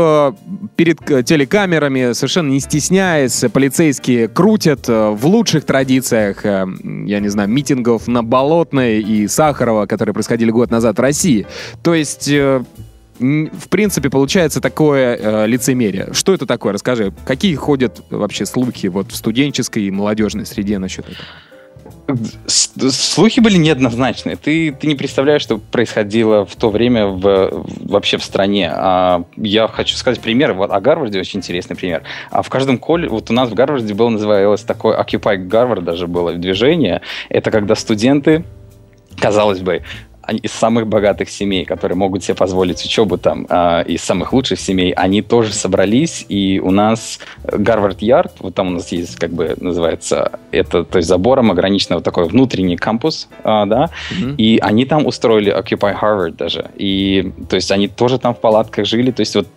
перед 0.75 0.99
телекамерами, 1.25 2.13
совершенно 2.13 2.49
не 2.49 2.59
стесняясь, 2.59 3.43
полицейские 3.51 4.27
крутят 4.27 4.87
в 4.87 5.19
лучших 5.23 5.65
традициях, 5.65 6.43
я 6.43 7.19
не 7.19 7.29
знаю, 7.29 7.49
митингов 7.49 8.07
на 8.07 8.18
Болотной 8.23 9.01
и 9.01 9.27
Сахарова, 9.27 9.85
которые 9.85 10.13
происходили 10.13 10.51
год 10.51 10.71
назад 10.71 10.97
в 10.97 11.01
России. 11.01 11.45
То 11.83 11.93
есть 11.93 12.27
э, 12.29 12.63
в 13.19 13.69
принципе, 13.69 14.09
получается 14.09 14.61
такое 14.61 15.17
э, 15.17 15.47
лицемерие. 15.47 16.09
Что 16.13 16.33
это 16.33 16.45
такое? 16.45 16.73
Расскажи, 16.73 17.13
какие 17.25 17.55
ходят 17.55 18.01
вообще 18.09 18.45
слухи 18.45 18.87
вот 18.87 19.11
в 19.11 19.15
студенческой 19.15 19.83
и 19.83 19.91
молодежной 19.91 20.45
среде 20.45 20.79
насчет 20.79 21.05
этого? 21.05 21.25
Слухи 22.47 23.39
были 23.39 23.57
неоднозначные. 23.57 24.35
Ты, 24.35 24.71
ты 24.71 24.87
не 24.87 24.95
представляешь, 24.95 25.41
что 25.41 25.57
происходило 25.57 26.45
в 26.45 26.55
то 26.55 26.69
время 26.69 27.07
в, 27.07 27.65
вообще 27.81 28.17
в 28.17 28.23
стране. 28.23 28.71
А, 28.73 29.23
я 29.37 29.67
хочу 29.67 29.95
сказать 29.95 30.19
пример. 30.19 30.53
Вот 30.53 30.71
о 30.71 30.79
Гарварде 30.79 31.19
очень 31.19 31.39
интересный 31.39 31.75
пример. 31.75 32.03
А 32.31 32.41
в 32.41 32.49
каждом 32.49 32.77
колледже, 32.77 33.11
вот 33.11 33.29
у 33.29 33.33
нас 33.33 33.49
в 33.49 33.53
Гарварде 33.53 33.93
было 33.93 34.09
называлось 34.09 34.61
такое 34.61 34.99
Occupy 34.99 35.37
Гарвард 35.37 35.83
даже 35.83 36.07
было 36.07 36.33
движение. 36.33 37.01
Это 37.29 37.51
когда 37.51 37.75
студенты 37.75 38.43
казалось 39.19 39.59
бы, 39.59 39.81
из 40.31 40.51
самых 40.51 40.87
богатых 40.87 41.29
семей, 41.29 41.65
которые 41.65 41.97
могут 41.97 42.23
себе 42.23 42.35
позволить 42.35 42.83
учебу 42.83 43.17
там, 43.17 43.45
э, 43.49 43.83
из 43.87 44.01
самых 44.03 44.33
лучших 44.33 44.59
семей, 44.59 44.91
они 44.91 45.21
тоже 45.21 45.53
собрались, 45.53 46.25
и 46.29 46.59
у 46.59 46.71
нас 46.71 47.19
Гарвард 47.43 48.01
Ярд, 48.01 48.33
вот 48.39 48.55
там 48.55 48.67
у 48.67 48.71
нас 48.71 48.91
есть, 48.91 49.15
как 49.15 49.31
бы 49.31 49.55
называется, 49.59 50.39
это, 50.51 50.83
то 50.83 50.97
есть 50.97 51.07
забором 51.07 51.51
ограниченный 51.51 51.97
вот 51.97 52.03
такой 52.03 52.25
внутренний 52.25 52.77
кампус, 52.77 53.27
э, 53.43 53.43
да, 53.43 53.89
mm-hmm. 54.11 54.35
и 54.37 54.59
они 54.61 54.85
там 54.85 55.05
устроили 55.05 55.55
Occupy 55.55 55.99
Harvard 55.99 56.35
даже, 56.35 56.69
и, 56.75 57.31
то 57.49 57.55
есть 57.55 57.71
они 57.71 57.87
тоже 57.87 58.19
там 58.19 58.33
в 58.33 58.39
палатках 58.39 58.85
жили, 58.85 59.11
то 59.11 59.21
есть 59.21 59.35
вот 59.35 59.47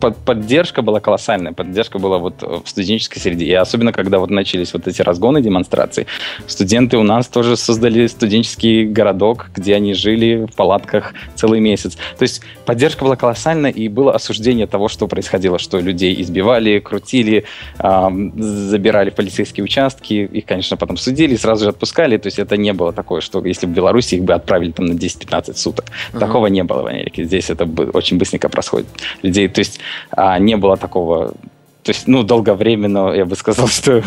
под, 0.00 0.16
поддержка 0.16 0.82
была 0.82 1.00
колоссальная, 1.00 1.52
поддержка 1.52 1.98
была 1.98 2.18
вот 2.18 2.42
в 2.42 2.68
студенческой 2.68 3.20
среде. 3.20 3.44
И 3.44 3.52
особенно, 3.52 3.92
когда 3.92 4.18
вот 4.18 4.30
начались 4.30 4.72
вот 4.72 4.88
эти 4.88 5.02
разгоны 5.02 5.42
демонстраций, 5.42 6.06
студенты 6.46 6.96
у 6.96 7.02
нас 7.02 7.28
тоже 7.28 7.56
создали 7.56 8.06
студенческий 8.06 8.86
городок, 8.86 9.50
где 9.54 9.76
они 9.76 9.94
жили 9.94 10.46
в 10.50 10.56
палатках 10.56 11.14
целый 11.34 11.60
месяц. 11.60 11.96
То 12.18 12.22
есть 12.22 12.42
поддержка 12.64 13.04
была 13.04 13.16
колоссальная, 13.16 13.70
и 13.70 13.88
было 13.88 14.14
осуждение 14.14 14.66
того, 14.66 14.88
что 14.88 15.06
происходило, 15.06 15.58
что 15.58 15.78
людей 15.78 16.20
избивали, 16.20 16.78
крутили, 16.80 17.44
эм, 17.78 18.32
забирали 18.36 19.10
в 19.10 19.14
полицейские 19.14 19.64
участки, 19.64 20.14
их, 20.14 20.46
конечно, 20.46 20.76
потом 20.76 20.96
судили, 20.96 21.36
сразу 21.36 21.64
же 21.64 21.70
отпускали. 21.70 22.16
То 22.16 22.28
есть 22.28 22.38
это 22.38 22.56
не 22.56 22.72
было 22.72 22.92
такое, 22.92 23.20
что 23.20 23.44
если 23.44 23.66
в 23.66 23.70
Беларуси 23.70 24.14
их 24.14 24.24
бы 24.24 24.32
отправили 24.32 24.72
там 24.72 24.86
на 24.86 24.92
10-15 24.94 25.54
суток. 25.56 25.86
Uh-huh. 26.12 26.18
Такого 26.18 26.46
не 26.46 26.64
было 26.64 26.82
в 26.82 26.86
Америке. 26.86 27.24
Здесь 27.24 27.50
это 27.50 27.68
очень 27.92 28.18
быстренько 28.18 28.48
происходит. 28.48 28.86
Людей, 29.22 29.48
то 29.48 29.60
есть 29.60 29.80
а, 30.10 30.38
не 30.38 30.56
было 30.56 30.76
такого 30.76 31.34
то 31.82 31.92
есть, 31.92 32.06
ну, 32.06 32.22
долговременного, 32.22 33.14
я 33.14 33.24
бы 33.24 33.34
сказал, 33.36 33.68
что... 33.68 34.02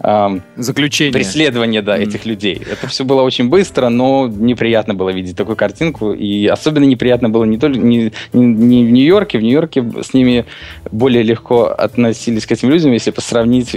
Эм, 0.00 0.42
Заключение. 0.56 1.12
Преследование, 1.12 1.82
да, 1.82 1.98
mm. 1.98 2.02
этих 2.02 2.26
людей. 2.26 2.60
Это 2.70 2.86
все 2.86 3.04
было 3.04 3.22
очень 3.22 3.48
быстро, 3.48 3.88
но 3.88 4.28
неприятно 4.28 4.94
было 4.94 5.10
видеть 5.10 5.36
такую 5.36 5.56
картинку. 5.56 6.12
И 6.12 6.46
особенно 6.46 6.84
неприятно 6.84 7.30
было 7.30 7.44
не 7.44 7.58
только 7.58 7.78
не, 7.78 8.12
не, 8.32 8.44
не 8.44 8.84
в 8.84 8.90
Нью-Йорке. 8.90 9.38
В 9.38 9.42
Нью-Йорке 9.42 9.84
с 10.02 10.12
ними 10.12 10.44
более 10.90 11.22
легко 11.22 11.64
относились 11.64 12.44
к 12.46 12.52
этим 12.52 12.70
людям, 12.70 12.92
если 12.92 13.10
посравнить 13.10 13.74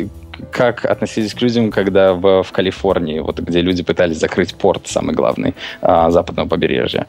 как 0.51 0.85
относились 0.85 1.33
к 1.33 1.41
людям, 1.41 1.71
когда 1.71 2.13
в, 2.13 2.43
в 2.43 2.51
Калифорнии, 2.51 3.19
вот 3.19 3.39
где 3.39 3.61
люди 3.61 3.83
пытались 3.83 4.17
закрыть 4.17 4.55
порт, 4.55 4.87
самый 4.87 5.15
главный, 5.15 5.55
а, 5.81 6.11
западного 6.11 6.47
побережья. 6.47 7.07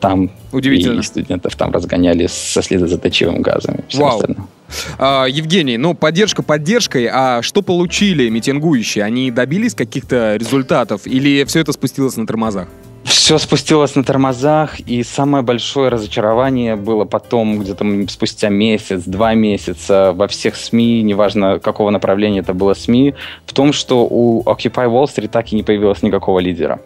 Там 0.00 0.30
Удивительно. 0.52 1.00
и 1.00 1.02
студентов 1.02 1.56
там 1.56 1.70
разгоняли 1.72 2.26
со 2.26 2.62
следозаточивым 2.62 3.42
газом. 3.42 3.76
Вау. 3.94 4.22
А, 4.98 5.26
Евгений, 5.26 5.76
ну, 5.76 5.94
поддержка 5.94 6.42
поддержкой, 6.42 7.08
а 7.12 7.42
что 7.42 7.62
получили 7.62 8.28
митингующие? 8.28 9.04
Они 9.04 9.30
добились 9.30 9.74
каких-то 9.74 10.36
результатов 10.36 11.06
или 11.06 11.44
все 11.44 11.60
это 11.60 11.72
спустилось 11.72 12.16
на 12.16 12.26
тормозах? 12.26 12.68
Все 13.12 13.36
спустилось 13.36 13.94
на 13.94 14.04
тормозах, 14.04 14.80
и 14.80 15.02
самое 15.02 15.44
большое 15.44 15.90
разочарование 15.90 16.76
было 16.76 17.04
потом, 17.04 17.58
где-то 17.58 17.84
спустя 18.08 18.48
месяц, 18.48 19.02
два 19.04 19.34
месяца, 19.34 20.12
во 20.14 20.28
всех 20.28 20.56
СМИ, 20.56 21.02
неважно 21.02 21.58
какого 21.58 21.90
направления 21.90 22.40
это 22.40 22.54
было 22.54 22.72
СМИ, 22.72 23.14
в 23.44 23.52
том, 23.52 23.74
что 23.74 24.06
у 24.08 24.42
Occupy 24.44 24.88
Wall 24.88 25.04
Street 25.04 25.28
так 25.28 25.52
и 25.52 25.56
не 25.56 25.62
появилось 25.62 26.02
никакого 26.02 26.38
лидера. 26.38 26.80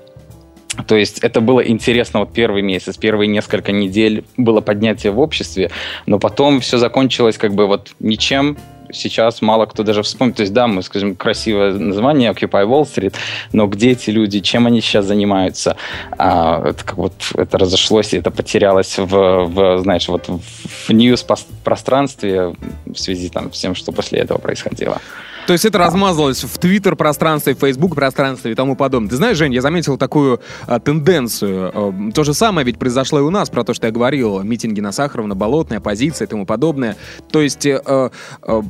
То 0.89 0.97
есть 0.97 1.21
это 1.21 1.41
было 1.41 1.61
интересно 1.61 2.21
вот 2.21 2.33
первый 2.33 2.61
месяц, 2.61 2.97
первые 2.97 3.29
несколько 3.29 3.71
недель 3.71 4.25
было 4.37 4.61
поднятие 4.61 5.13
в 5.13 5.21
обществе, 5.21 5.71
но 6.07 6.19
потом 6.19 6.59
все 6.61 6.77
закончилось 6.79 7.39
как 7.39 7.55
бы 7.55 7.69
вот 7.69 7.93
ничем, 8.01 8.57
сейчас 8.93 9.43
мало 9.43 9.67
кто 9.67 9.83
даже 9.83 10.03
вспомнит. 10.03 10.37
То 10.37 10.43
есть, 10.43 10.53
да, 10.53 10.67
мы 10.67 10.83
скажем 10.83 11.15
красивое 11.17 11.73
название 11.73 12.31
Occupy 12.31 12.67
Wall 12.67 12.83
Street, 12.83 13.15
но 13.53 13.67
где 13.67 13.93
эти 13.93 14.11
люди, 14.11 14.41
чем 14.41 14.67
они 14.67 14.81
сейчас 14.81 15.07
занимаются? 15.07 15.77
А, 16.19 16.63
это 16.69 16.85
как 16.85 16.97
вот 16.97 17.13
это 17.35 17.59
разошлось, 17.59 18.15
и 18.15 18.19
это 18.19 18.31
потерялось 18.31 18.99
в, 18.99 19.07
в 19.07 19.79
знаешь, 19.83 20.09
вот 20.09 20.29
в 20.29 20.91
ньюс-пространстве 20.91 22.55
в 22.85 22.97
связи 22.97 23.29
там 23.29 23.53
с 23.53 23.61
тем, 23.61 23.75
что 23.75 23.93
после 23.93 24.21
этого 24.21 24.39
происходило. 24.39 25.01
То 25.47 25.53
есть 25.53 25.65
это 25.65 25.79
размазалось 25.79 26.43
в 26.43 26.59
Твиттер 26.59 26.97
пространстве, 26.97 27.55
в 27.55 27.61
Фейсбук 27.61 27.95
пространстве 27.95 28.53
и 28.53 28.55
тому 28.55 28.75
подобное. 28.75 29.11
Ты 29.11 29.17
знаешь, 29.17 29.37
Жень, 29.37 29.55
я 29.55 29.61
заметил 29.61 29.97
такую 29.97 30.41
а, 30.67 30.81
тенденцию. 30.81 31.71
А, 31.73 32.13
то 32.13 32.25
же 32.25 32.35
самое 32.35 32.65
ведь 32.65 32.79
произошло 32.79 33.21
и 33.21 33.23
у 33.23 33.31
нас, 33.31 33.49
про 33.49 33.63
то, 33.63 33.73
что 33.73 33.87
я 33.87 33.93
говорил, 33.93 34.43
митинги 34.43 34.81
на 34.81 34.91
Сахарова, 34.91 35.29
на 35.29 35.37
Болотной, 35.37 35.79
оппозиция 35.79 36.27
и 36.27 36.29
тому 36.29 36.47
подобное. 36.47 36.97
То 37.31 37.41
есть 37.41 37.67
а, 37.67 38.11
а, 38.43 38.63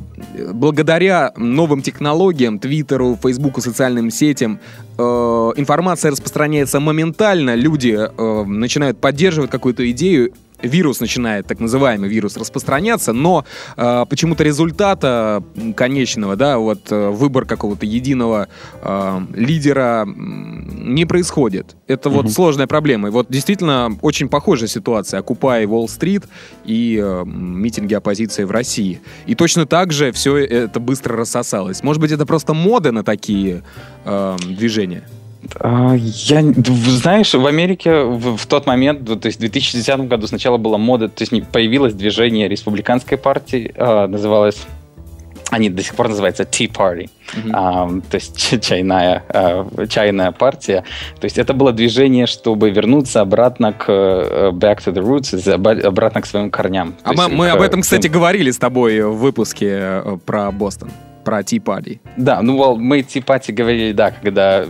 благодаря 0.53 1.33
новым 1.35 1.81
технологиям, 1.81 2.59
Твиттеру, 2.59 3.17
Фейсбуку, 3.21 3.61
социальным 3.61 4.11
сетям, 4.11 4.59
э, 4.97 5.03
информация 5.03 6.11
распространяется 6.11 6.79
моментально, 6.79 7.55
люди 7.55 7.97
э, 7.97 8.43
начинают 8.45 8.99
поддерживать 8.99 9.49
какую-то 9.49 9.89
идею, 9.91 10.33
вирус 10.61 10.99
начинает, 10.99 11.47
так 11.47 11.59
называемый 11.59 12.09
вирус, 12.09 12.37
распространяться, 12.37 13.13
но 13.13 13.45
э, 13.75 14.05
почему-то 14.09 14.43
результата 14.43 15.43
конечного, 15.75 16.35
да, 16.35 16.57
вот 16.57 16.91
э, 16.91 17.09
выбор 17.09 17.45
какого-то 17.45 17.85
единого 17.85 18.47
э, 18.81 19.19
лидера 19.33 20.05
не 20.07 21.05
происходит. 21.05 21.75
Это 21.87 22.09
mm-hmm. 22.09 22.13
вот 22.13 22.31
сложная 22.31 22.67
проблема. 22.67 23.09
И 23.09 23.11
вот 23.11 23.27
действительно 23.29 23.97
очень 24.01 24.29
похожая 24.29 24.67
ситуация. 24.67 25.19
Окупай 25.19 25.65
Уолл-стрит 25.65 26.23
и 26.65 26.99
э, 27.01 27.23
митинги 27.25 27.93
оппозиции 27.93 28.43
в 28.43 28.51
России. 28.51 29.01
И 29.25 29.35
точно 29.35 29.65
так 29.65 29.91
же 29.91 30.11
все 30.11 30.37
это 30.37 30.79
быстро 30.79 31.15
рассосалось. 31.17 31.83
Может 31.83 32.01
быть, 32.01 32.11
это 32.11 32.25
просто 32.25 32.53
мода 32.53 32.91
на 32.91 33.03
такие 33.03 33.63
э, 34.05 34.37
движения? 34.45 35.03
А, 35.59 35.93
я, 35.95 36.41
знаешь, 36.41 37.33
в 37.33 37.45
Америке 37.45 38.03
в, 38.03 38.37
в 38.37 38.45
тот 38.45 38.65
момент, 38.65 39.05
то 39.05 39.25
есть 39.25 39.37
в 39.37 39.41
2010 39.41 40.07
году 40.07 40.27
сначала 40.27 40.57
была 40.57 40.77
мода, 40.77 41.09
то 41.09 41.23
есть 41.23 41.47
появилось 41.51 41.93
движение 41.93 42.47
республиканской 42.47 43.17
партии, 43.17 43.71
э, 43.75 44.07
называлось 44.07 44.65
они 45.49 45.69
до 45.69 45.81
сих 45.81 45.95
пор 45.95 46.09
называются 46.09 46.43
Tea 46.43 46.69
Party, 46.71 47.09
mm-hmm. 47.33 47.51
а, 47.53 47.87
то 48.09 48.15
есть 48.15 48.61
чайная, 48.61 49.23
а, 49.29 49.87
чайная 49.87 50.31
партия. 50.31 50.83
То 51.19 51.25
есть 51.25 51.37
это 51.37 51.53
было 51.53 51.71
движение, 51.71 52.27
чтобы 52.27 52.69
вернуться 52.69 53.21
обратно 53.21 53.71
к 53.73 53.89
uh, 53.89 54.51
back 54.51 54.79
to 54.83 54.93
the 54.93 55.01
roots, 55.01 55.49
обратно 55.85 56.21
к 56.21 56.25
своим 56.25 56.51
корням. 56.51 56.95
А 57.03 57.13
мы, 57.13 57.29
мы 57.29 57.49
об 57.49 57.61
этом, 57.61 57.81
кстати, 57.81 58.07
говорили 58.07 58.51
с 58.51 58.57
тобой 58.57 59.01
в 59.01 59.15
выпуске 59.15 60.03
про 60.25 60.51
Бостон 60.51 60.91
про 61.27 61.41
Tea 61.41 61.61
Party. 61.61 61.99
Да, 62.15 62.41
ну 62.41 62.77
мы 62.77 62.99
Tea 62.99 63.21
Party 63.21 63.51
говорили, 63.51 63.91
да, 63.91 64.11
когда 64.11 64.65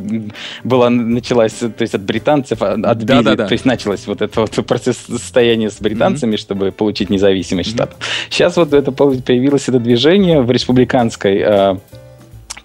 была, 0.63 0.89
началась, 0.89 1.53
то 1.53 1.81
есть 1.81 1.93
от 1.93 2.01
британцев 2.01 2.63
отбили, 2.63 3.05
да, 3.05 3.21
да, 3.21 3.35
да. 3.35 3.45
то 3.45 3.53
есть 3.53 3.63
началось 3.63 4.07
вот 4.07 4.23
это 4.23 4.41
вот 4.41 4.65
процесс 4.65 4.97
состояния 4.97 5.69
с 5.69 5.79
британцами, 5.79 6.33
mm-hmm. 6.33 6.39
чтобы 6.39 6.71
получить 6.71 7.11
независимость 7.11 7.69
mm-hmm. 7.69 7.73
штата. 7.73 7.95
Сейчас 8.31 8.57
вот 8.57 8.73
это 8.73 8.91
появилось 8.91 9.69
это 9.69 9.79
движение 9.79 10.41
в 10.41 10.49
республиканской 10.49 11.37
э, 11.45 11.75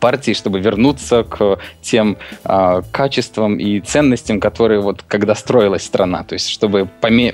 партии, 0.02 0.35
чтобы 0.35 0.61
вернуться 0.61 1.23
к 1.23 1.59
тем 1.80 2.16
э, 2.44 2.82
качествам 2.90 3.59
и 3.61 3.80
ценностям, 3.80 4.40
которые 4.40 4.80
вот 4.80 5.04
когда 5.09 5.35
строилась 5.35 5.85
страна, 5.85 6.25
то 6.25 6.35
есть 6.35 6.49
чтобы 6.49 6.88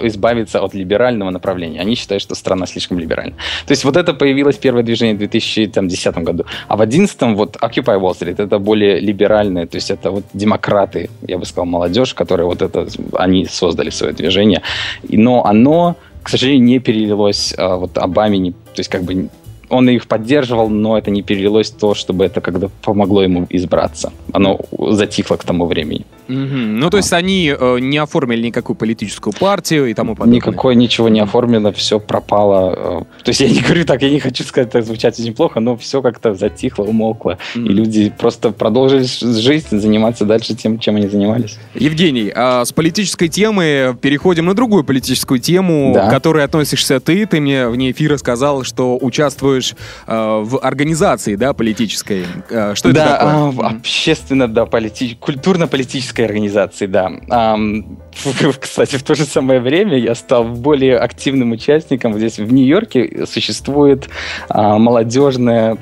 избавиться 0.06 0.60
от 0.60 0.74
либерального 0.74 1.30
направления. 1.30 1.80
Они 1.80 1.94
считают, 1.94 2.22
что 2.22 2.34
страна 2.34 2.66
слишком 2.66 2.98
либеральна. 2.98 3.34
То 3.66 3.72
есть 3.72 3.84
вот 3.84 3.96
это 3.96 4.12
появилось 4.12 4.56
первое 4.56 4.82
движение 4.82 5.14
в 5.14 5.18
2010 5.18 6.18
году. 6.18 6.44
А 6.68 6.74
в 6.74 6.78
2011 6.78 7.36
вот 7.36 7.56
Occupy 7.56 7.98
Wall 7.98 8.14
Street 8.18 8.44
это 8.44 8.58
более 8.58 9.00
либеральное, 9.00 9.66
то 9.66 9.78
есть 9.78 9.90
это 9.90 10.10
вот 10.10 10.24
демократы, 10.34 11.08
я 11.28 11.38
бы 11.38 11.46
сказал, 11.46 11.66
молодежь, 11.66 12.14
которые 12.14 12.46
вот 12.46 12.62
это, 12.62 12.86
они 13.14 13.46
создали 13.46 13.90
свое 13.90 14.12
движение. 14.12 14.60
Но 15.08 15.44
оно 15.44 15.96
к 16.22 16.30
сожалению, 16.30 16.64
не 16.64 16.78
перелилось 16.78 17.54
а, 17.56 17.76
вот 17.76 17.96
Обаме, 17.96 18.38
не, 18.38 18.50
то 18.50 18.80
есть 18.80 18.90
как 18.90 19.02
бы 19.02 19.30
он 19.68 19.88
их 19.88 20.06
поддерживал, 20.06 20.68
но 20.68 20.98
это 20.98 21.10
не 21.10 21.22
перелилось 21.22 21.70
в 21.70 21.76
то, 21.76 21.94
чтобы 21.94 22.24
это 22.24 22.40
когда 22.40 22.68
помогло 22.82 23.22
ему 23.22 23.46
избраться. 23.50 24.12
Оно 24.32 24.60
затихло 24.90 25.36
к 25.36 25.44
тому 25.44 25.66
времени. 25.66 26.04
Угу. 26.28 26.36
Ну, 26.36 26.90
то 26.90 26.98
есть 26.98 27.12
они 27.12 27.54
э, 27.58 27.78
не 27.80 27.96
оформили 27.98 28.46
никакую 28.46 28.76
политическую 28.76 29.32
партию 29.32 29.86
и 29.86 29.94
тому 29.94 30.14
подобное? 30.14 30.36
Никакой 30.36 30.76
ничего 30.76 31.08
не 31.08 31.20
оформлено, 31.20 31.72
все 31.72 31.98
пропало. 31.98 33.04
Э, 33.20 33.22
то 33.24 33.28
есть 33.30 33.40
я 33.40 33.48
не 33.48 33.60
говорю 33.60 33.84
так, 33.84 34.02
я 34.02 34.10
не 34.10 34.20
хочу 34.20 34.44
сказать, 34.44 34.68
это 34.68 34.82
звучать 34.82 35.18
очень 35.18 35.34
плохо, 35.34 35.60
но 35.60 35.76
все 35.76 36.02
как-то 36.02 36.34
затихло, 36.34 36.84
умолкло. 36.84 37.38
Mm. 37.54 37.64
И 37.64 37.68
люди 37.68 38.12
просто 38.16 38.50
продолжили 38.50 39.04
жить, 39.04 39.66
заниматься 39.70 40.24
дальше 40.26 40.54
тем, 40.54 40.78
чем 40.78 40.96
они 40.96 41.08
занимались. 41.08 41.58
Евгений, 41.74 42.30
а 42.34 42.64
с 42.64 42.72
политической 42.72 43.28
темы 43.28 43.96
переходим 44.00 44.46
на 44.46 44.54
другую 44.54 44.84
политическую 44.84 45.40
тему, 45.40 45.92
да. 45.94 46.08
к 46.08 46.10
которой 46.10 46.44
относишься 46.44 47.00
ты. 47.00 47.24
Ты 47.24 47.40
мне 47.40 47.68
вне 47.68 47.90
эфира 47.90 48.18
сказал, 48.18 48.64
что 48.64 48.98
участвуешь 49.00 49.57
э, 50.06 50.42
в 50.44 50.58
организации 50.60 51.36
да, 51.36 51.52
политической. 51.52 52.24
Э, 52.50 52.74
что 52.74 52.92
да, 52.92 53.04
это 53.04 53.52
такое? 53.52 53.66
А, 53.66 53.70
общественно, 53.70 54.48
да, 54.48 54.66
полити... 54.66 55.16
культурно-политической 55.20 56.22
организации, 56.22 56.86
да. 56.86 57.10
Кстати, 58.60 58.96
в 58.96 59.02
то 59.02 59.14
же 59.14 59.24
самое 59.24 59.60
время 59.60 59.98
я 59.98 60.14
стал 60.14 60.44
более 60.44 60.98
активным 60.98 61.52
участником. 61.52 62.14
Здесь 62.14 62.38
в 62.38 62.52
Нью-Йорке 62.52 63.26
существует 63.26 64.08
а, 64.48 64.78
молодежная 64.78 65.78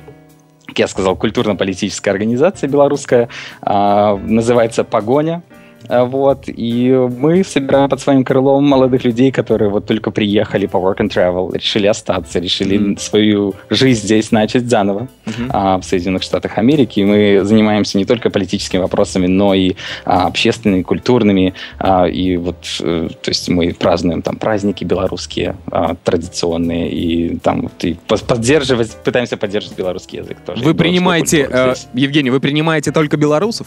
как 0.67 0.81
я 0.81 0.89
сказал, 0.89 1.17
культурно-политическая 1.17 2.11
организация 2.11 2.69
белорусская, 2.69 3.29
а, 3.63 4.17
называется 4.17 4.85
«Погоня». 4.85 5.43
А, 5.89 6.05
вот, 6.05 6.45
и 6.47 6.91
мы 6.91 7.45
собираем 7.45 7.89
под 7.89 8.01
своим 8.01 8.25
крылом 8.25 8.65
молодых 8.65 9.05
людей, 9.05 9.31
которые 9.31 9.71
вот 9.71 9.87
только 9.87 10.11
приехали 10.11 10.67
по 10.67 10.79
work 10.79 10.99
and 10.99 11.09
travel, 11.09 11.55
решили 11.55 11.87
остаться, 11.87 12.39
решили 12.39 12.79
mm-hmm. 12.79 12.99
свою 12.99 13.55
жизнь 13.71 14.03
здесь 14.03 14.33
начать 14.33 14.69
заново 14.69 15.09
mm-hmm. 15.27 15.51
а, 15.51 15.79
в 15.79 15.85
Соединенных 15.85 16.23
Штатах 16.23 16.59
Америки. 16.59 17.01
И 17.01 17.05
мы 17.05 17.41
занимаемся 17.45 17.99
не 17.99 18.05
только 18.05 18.31
политическими 18.31 18.81
вопросами, 18.81 19.27
но 19.27 19.55
и 19.55 19.75
а, 20.05 20.27
общественными, 20.27 20.83
культурными. 20.83 21.55
А, 21.79 22.07
и 22.07 22.37
вот, 22.37 22.57
а, 22.81 23.09
то 23.09 23.31
есть 23.31 23.49
мы 23.49 23.75
празднуем 23.75 24.23
там 24.23 24.37
праздники 24.37 24.85
белорусские 24.85 25.57
а, 25.71 25.95
традиционные, 26.05 26.91
и 26.91 27.39
там 27.39 27.63
вот, 27.63 27.85
и 27.85 27.97
поддерживать, 28.27 28.97
пытаемся 29.05 29.37
поддерживать 29.37 29.79
белорусский 29.79 30.19
язык 30.19 30.39
тоже. 30.45 30.63
Вы 30.63 30.75
принимаете, 30.75 31.49
э, 31.51 31.75
Евгений, 31.95 32.31
вы 32.31 32.41
принимаете 32.41 32.93
только 32.93 33.17
белорусов? 33.17 33.67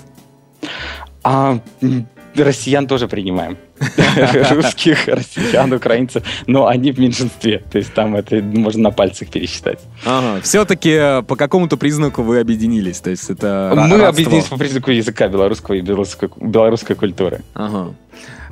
А 1.31 1.59
россиян 2.35 2.87
тоже 2.87 3.07
принимаем. 3.07 3.57
Русских, 4.49 5.07
россиян, 5.07 5.71
украинцев. 5.71 6.23
Но 6.47 6.65
они 6.65 6.91
в 6.91 6.99
меньшинстве. 6.99 7.63
То 7.71 7.77
есть 7.77 7.93
там 7.93 8.15
это 8.15 8.41
можно 8.41 8.83
на 8.83 8.91
пальцах 8.91 9.29
пересчитать. 9.29 9.79
Ага. 10.05 10.41
Все-таки 10.41 10.89
э, 10.89 11.21
по 11.21 11.35
какому-то 11.35 11.77
признаку 11.77 12.23
вы 12.23 12.39
объединились? 12.39 12.99
То 12.99 13.11
есть 13.11 13.29
это 13.29 13.73
Мы 13.75 14.03
объединились 14.03 14.45
по 14.45 14.57
признаку 14.57 14.89
языка 14.89 15.27
белорусского 15.27 15.75
и 15.75 15.81
белорусской, 15.81 16.29
белорусской 16.35 16.95
культуры. 16.95 17.41
Ага. 17.53 17.93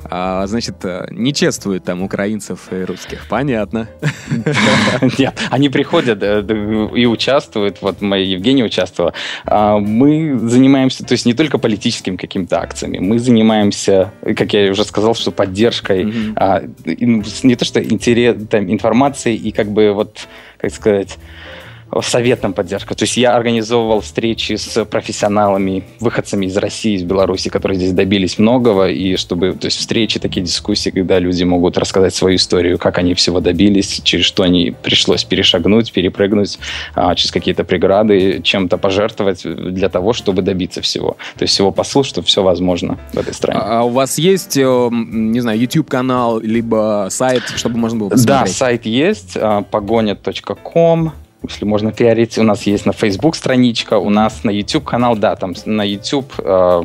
А, 0.04 0.46
значит, 0.46 0.84
э, 0.84 1.06
не 1.10 1.32
чествуют 1.34 1.84
там 1.84 2.02
украинцев 2.02 2.72
и 2.72 2.84
русских. 2.84 3.26
Понятно. 3.28 3.88
Нет, 5.18 5.38
они 5.50 5.68
приходят 5.68 6.22
э, 6.22 6.44
и 6.94 7.06
участвуют. 7.06 7.82
Вот 7.82 8.00
моя 8.00 8.24
Евгения 8.24 8.64
участвовала. 8.64 9.12
А, 9.44 9.78
мы 9.78 10.38
занимаемся, 10.38 11.04
то 11.04 11.12
есть 11.12 11.26
не 11.26 11.34
только 11.34 11.58
политическими 11.58 12.16
какими-то 12.16 12.60
акциями, 12.60 12.98
мы 12.98 13.18
занимаемся, 13.18 14.12
как 14.36 14.52
я 14.52 14.70
уже 14.70 14.84
сказал, 14.84 15.14
что 15.14 15.30
поддержкой, 15.30 16.12
а, 16.36 16.62
не 16.84 17.56
то 17.56 17.64
что 17.64 17.82
интерес, 17.82 18.36
там, 18.48 18.70
информацией 18.70 19.36
и 19.36 19.50
как 19.52 19.68
бы 19.68 19.92
вот, 19.92 20.28
как 20.58 20.72
сказать, 20.72 21.18
советом 22.02 22.52
поддержка. 22.52 22.94
То 22.94 23.04
есть 23.04 23.16
я 23.16 23.34
организовывал 23.34 24.00
встречи 24.00 24.54
с 24.54 24.84
профессионалами, 24.84 25.84
выходцами 26.00 26.46
из 26.46 26.56
России, 26.56 26.96
из 26.96 27.02
Беларуси, 27.02 27.48
которые 27.48 27.76
здесь 27.76 27.92
добились 27.92 28.38
многого, 28.38 28.88
и 28.88 29.16
чтобы, 29.16 29.52
то 29.52 29.66
есть 29.66 29.78
встречи, 29.78 30.20
такие 30.20 30.44
дискуссии, 30.44 30.90
когда 30.90 31.18
люди 31.18 31.44
могут 31.44 31.78
рассказать 31.78 32.14
свою 32.14 32.36
историю, 32.36 32.78
как 32.78 32.98
они 32.98 33.14
всего 33.14 33.40
добились, 33.40 34.00
через 34.04 34.24
что 34.24 34.42
они 34.42 34.74
пришлось 34.82 35.24
перешагнуть, 35.24 35.92
перепрыгнуть, 35.92 36.58
а, 36.94 37.14
через 37.14 37.30
какие-то 37.30 37.64
преграды, 37.64 38.40
чем-то 38.42 38.78
пожертвовать 38.78 39.42
для 39.44 39.88
того, 39.88 40.12
чтобы 40.12 40.42
добиться 40.42 40.82
всего. 40.82 41.16
То 41.36 41.42
есть 41.42 41.54
всего 41.54 41.72
посыл, 41.72 42.04
что 42.04 42.22
все 42.22 42.42
возможно 42.42 42.98
в 43.12 43.18
этой 43.18 43.34
стране. 43.34 43.60
А 43.62 43.82
у 43.82 43.90
вас 43.90 44.18
есть, 44.18 44.56
э, 44.56 44.88
не 44.90 45.40
знаю, 45.40 45.58
YouTube-канал, 45.58 46.40
либо 46.40 47.08
сайт, 47.10 47.42
чтобы 47.56 47.78
можно 47.78 47.98
было 47.98 48.08
посмотреть? 48.10 48.52
Да, 48.52 48.58
сайт 48.58 48.86
есть, 48.86 49.36
а, 49.36 49.62
погоня.ком, 49.62 51.12
если 51.48 51.64
можно 51.64 51.92
пиарить, 51.92 52.38
у 52.38 52.42
нас 52.42 52.62
есть 52.62 52.86
на 52.86 52.92
Facebook 52.92 53.36
страничка, 53.36 53.98
у 53.98 54.10
нас 54.10 54.44
на 54.44 54.50
YouTube 54.50 54.84
канал, 54.84 55.16
да, 55.16 55.36
там 55.36 55.54
на 55.64 55.82
YouTube 55.82 56.32
э, 56.38 56.82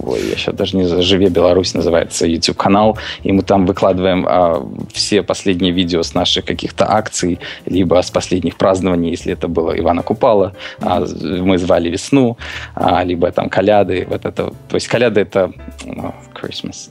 ой, 0.00 0.20
я 0.30 0.36
сейчас 0.36 0.54
даже 0.54 0.76
не 0.76 1.02
«Живе 1.02 1.28
Беларусь» 1.28 1.74
называется 1.74 2.26
YouTube 2.26 2.56
канал, 2.56 2.98
и 3.22 3.32
мы 3.32 3.42
там 3.42 3.66
выкладываем 3.66 4.24
а, 4.28 4.66
все 4.92 5.22
последние 5.22 5.72
видео 5.72 6.02
с 6.02 6.14
наших 6.14 6.44
каких-то 6.44 6.90
акций, 6.90 7.38
либо 7.66 8.00
с 8.00 8.10
последних 8.10 8.56
празднований, 8.56 9.10
если 9.10 9.32
это 9.32 9.48
было 9.48 9.78
Ивана 9.78 10.02
Купала, 10.02 10.54
а, 10.80 11.00
мы 11.00 11.58
звали 11.58 11.88
весну, 11.88 12.36
а, 12.74 13.04
либо 13.04 13.30
там 13.32 13.48
коляды, 13.48 14.06
вот 14.08 14.24
это, 14.24 14.52
то 14.68 14.74
есть 14.74 14.88
коляды 14.88 15.20
это 15.20 15.52
ну, 15.84 16.14
Christmas, 16.34 16.90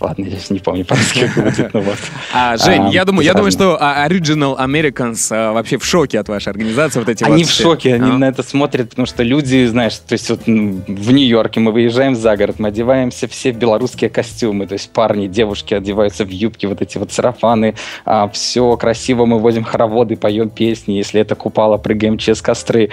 Ладно, 0.00 0.24
я 0.24 0.38
не 0.50 0.60
помню 0.60 0.84
по-русски, 0.84 1.28
как 1.34 1.44
будет, 1.44 1.74
но 1.74 1.80
вот. 1.80 1.96
А, 2.32 2.56
Жень, 2.56 2.86
а, 2.86 2.90
я 2.90 3.04
думаю, 3.04 3.24
я 3.24 3.34
думаю, 3.34 3.50
что 3.50 3.76
а, 3.80 4.06
Original 4.08 4.56
Americans 4.58 5.28
а, 5.30 5.52
вообще 5.52 5.78
в 5.78 5.84
шоке 5.84 6.20
от 6.20 6.28
вашей 6.28 6.50
организации, 6.50 7.00
вот 7.00 7.08
эти 7.08 7.24
Они 7.24 7.42
вот 7.42 7.50
в 7.50 7.54
шоке, 7.54 7.94
они 7.94 8.10
а? 8.10 8.18
на 8.18 8.28
это 8.28 8.42
смотрят, 8.42 8.90
потому 8.90 9.06
что 9.06 9.22
люди, 9.22 9.66
знаешь, 9.66 9.98
то 9.98 10.12
есть 10.12 10.30
вот 10.30 10.46
в 10.46 11.12
Нью-Йорке 11.12 11.60
мы 11.60 11.72
выезжаем 11.72 12.14
за 12.14 12.36
город, 12.36 12.56
мы 12.58 12.68
одеваемся 12.68 13.26
все 13.26 13.52
в 13.52 13.56
белорусские 13.56 14.10
костюмы, 14.10 14.66
то 14.66 14.74
есть 14.74 14.90
парни, 14.90 15.26
девушки 15.26 15.74
одеваются 15.74 16.24
в 16.24 16.30
юбки, 16.30 16.66
вот 16.66 16.80
эти 16.80 16.98
вот 16.98 17.12
сарафаны, 17.12 17.74
а, 18.04 18.28
все 18.28 18.76
красиво, 18.76 19.26
мы 19.26 19.38
возим 19.38 19.64
хороводы, 19.64 20.16
поем 20.16 20.50
песни, 20.50 20.92
если 20.94 21.20
это 21.20 21.34
купало, 21.34 21.76
прыгаем 21.76 22.18
через 22.18 22.40
костры 22.40 22.90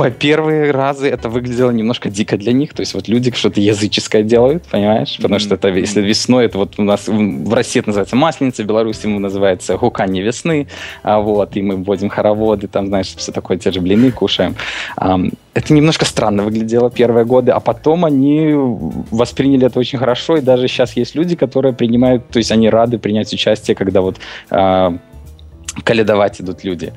по 0.00 0.10
первые 0.10 0.70
разы 0.70 1.10
это 1.10 1.28
выглядело 1.28 1.70
немножко 1.70 2.08
дико 2.08 2.38
для 2.38 2.54
них. 2.54 2.72
То 2.72 2.80
есть 2.80 2.94
вот 2.94 3.06
люди 3.06 3.30
что-то 3.34 3.60
языческое 3.60 4.22
делают, 4.22 4.62
понимаешь? 4.62 5.14
Потому 5.16 5.34
mm-hmm. 5.34 5.38
что 5.40 5.54
это, 5.56 5.68
если 5.68 6.00
весной, 6.00 6.46
это 6.46 6.56
вот 6.56 6.78
у 6.78 6.82
нас 6.82 7.06
в 7.06 7.52
России 7.52 7.80
это 7.80 7.90
называется 7.90 8.16
масленица, 8.16 8.62
в 8.62 8.66
Беларуси 8.66 9.04
ему 9.04 9.18
называется 9.18 9.76
гуканье 9.76 10.22
весны, 10.22 10.68
а 11.02 11.20
вот, 11.20 11.54
и 11.54 11.60
мы 11.60 11.76
вводим 11.76 12.08
хороводы, 12.08 12.66
там, 12.66 12.86
знаешь, 12.86 13.14
все 13.14 13.30
такое, 13.30 13.58
те 13.58 13.72
же 13.72 13.82
блины 13.82 14.10
кушаем. 14.10 14.56
Это 14.96 15.74
немножко 15.74 16.06
странно 16.06 16.44
выглядело 16.44 16.90
первые 16.90 17.26
годы, 17.26 17.50
а 17.50 17.60
потом 17.60 18.06
они 18.06 18.54
восприняли 19.10 19.66
это 19.66 19.78
очень 19.78 19.98
хорошо, 19.98 20.38
и 20.38 20.40
даже 20.40 20.66
сейчас 20.66 20.96
есть 20.96 21.14
люди, 21.14 21.36
которые 21.36 21.74
принимают, 21.74 22.26
то 22.28 22.38
есть 22.38 22.50
они 22.52 22.70
рады 22.70 22.98
принять 22.98 23.30
участие, 23.34 23.74
когда 23.74 24.00
вот 24.00 24.16
э, 24.50 24.90
каледовать 25.84 26.40
идут 26.40 26.64
люди 26.64 26.94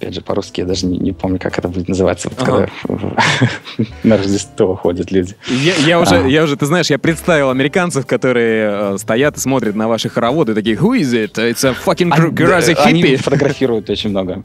опять 0.00 0.14
же, 0.14 0.22
по-русски 0.22 0.60
я 0.60 0.66
даже 0.66 0.86
не, 0.86 0.98
не 0.98 1.12
помню, 1.12 1.38
как 1.38 1.58
это 1.58 1.68
будет 1.68 1.88
называться, 1.88 2.30
вот, 2.30 2.38
ага. 2.40 2.68
когда 2.86 3.90
на 4.02 4.16
Рождество 4.16 4.74
ходят 4.74 5.10
люди. 5.10 5.36
Я, 5.46 5.74
я, 5.86 6.00
уже, 6.00 6.16
а. 6.16 6.26
я 6.26 6.44
уже, 6.44 6.56
ты 6.56 6.64
знаешь, 6.64 6.88
я 6.88 6.98
представил 6.98 7.50
американцев, 7.50 8.06
которые 8.06 8.94
э, 8.94 8.98
стоят 8.98 9.36
и 9.36 9.40
смотрят 9.40 9.74
на 9.74 9.88
ваши 9.88 10.08
хороводы, 10.08 10.54
такие, 10.54 10.76
who 10.76 10.98
is 10.98 11.12
it? 11.12 11.34
It's 11.34 11.68
a 11.68 11.74
fucking 11.74 12.10
а, 12.12 12.16
crazy 12.16 12.74
hippie. 12.74 12.86
Они 12.86 13.16
фотографируют 13.16 13.90
очень 13.90 14.10
много. 14.10 14.42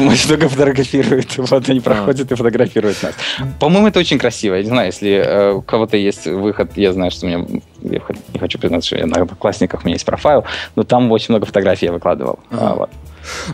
Очень 0.00 0.28
много 0.28 0.48
фотографируют. 0.48 1.36
Вот 1.36 1.68
они 1.68 1.78
а. 1.78 1.82
проходят 1.82 2.32
и 2.32 2.34
фотографируют 2.34 3.00
нас. 3.02 3.14
По-моему, 3.60 3.86
это 3.86 4.00
очень 4.00 4.18
красиво. 4.18 4.54
Я 4.54 4.62
не 4.62 4.68
знаю, 4.68 4.86
если 4.86 5.10
э, 5.10 5.52
у 5.52 5.62
кого-то 5.62 5.96
есть 5.96 6.26
выход, 6.26 6.72
я 6.76 6.92
знаю, 6.92 7.12
что 7.12 7.26
у 7.26 7.28
меня, 7.28 7.46
я 7.82 8.00
не 8.32 8.38
хочу 8.40 8.58
признаться, 8.58 8.88
что 8.88 8.96
я 8.96 9.06
на 9.06 9.22
одноклассниках, 9.22 9.82
у 9.84 9.86
меня 9.86 9.94
есть 9.94 10.04
профайл, 10.04 10.44
но 10.74 10.82
там 10.82 11.12
очень 11.12 11.26
много 11.28 11.46
фотографий 11.46 11.86
я 11.86 11.92
выкладывал. 11.92 12.40
Ага. 12.50 12.74
Вот. 12.74 12.90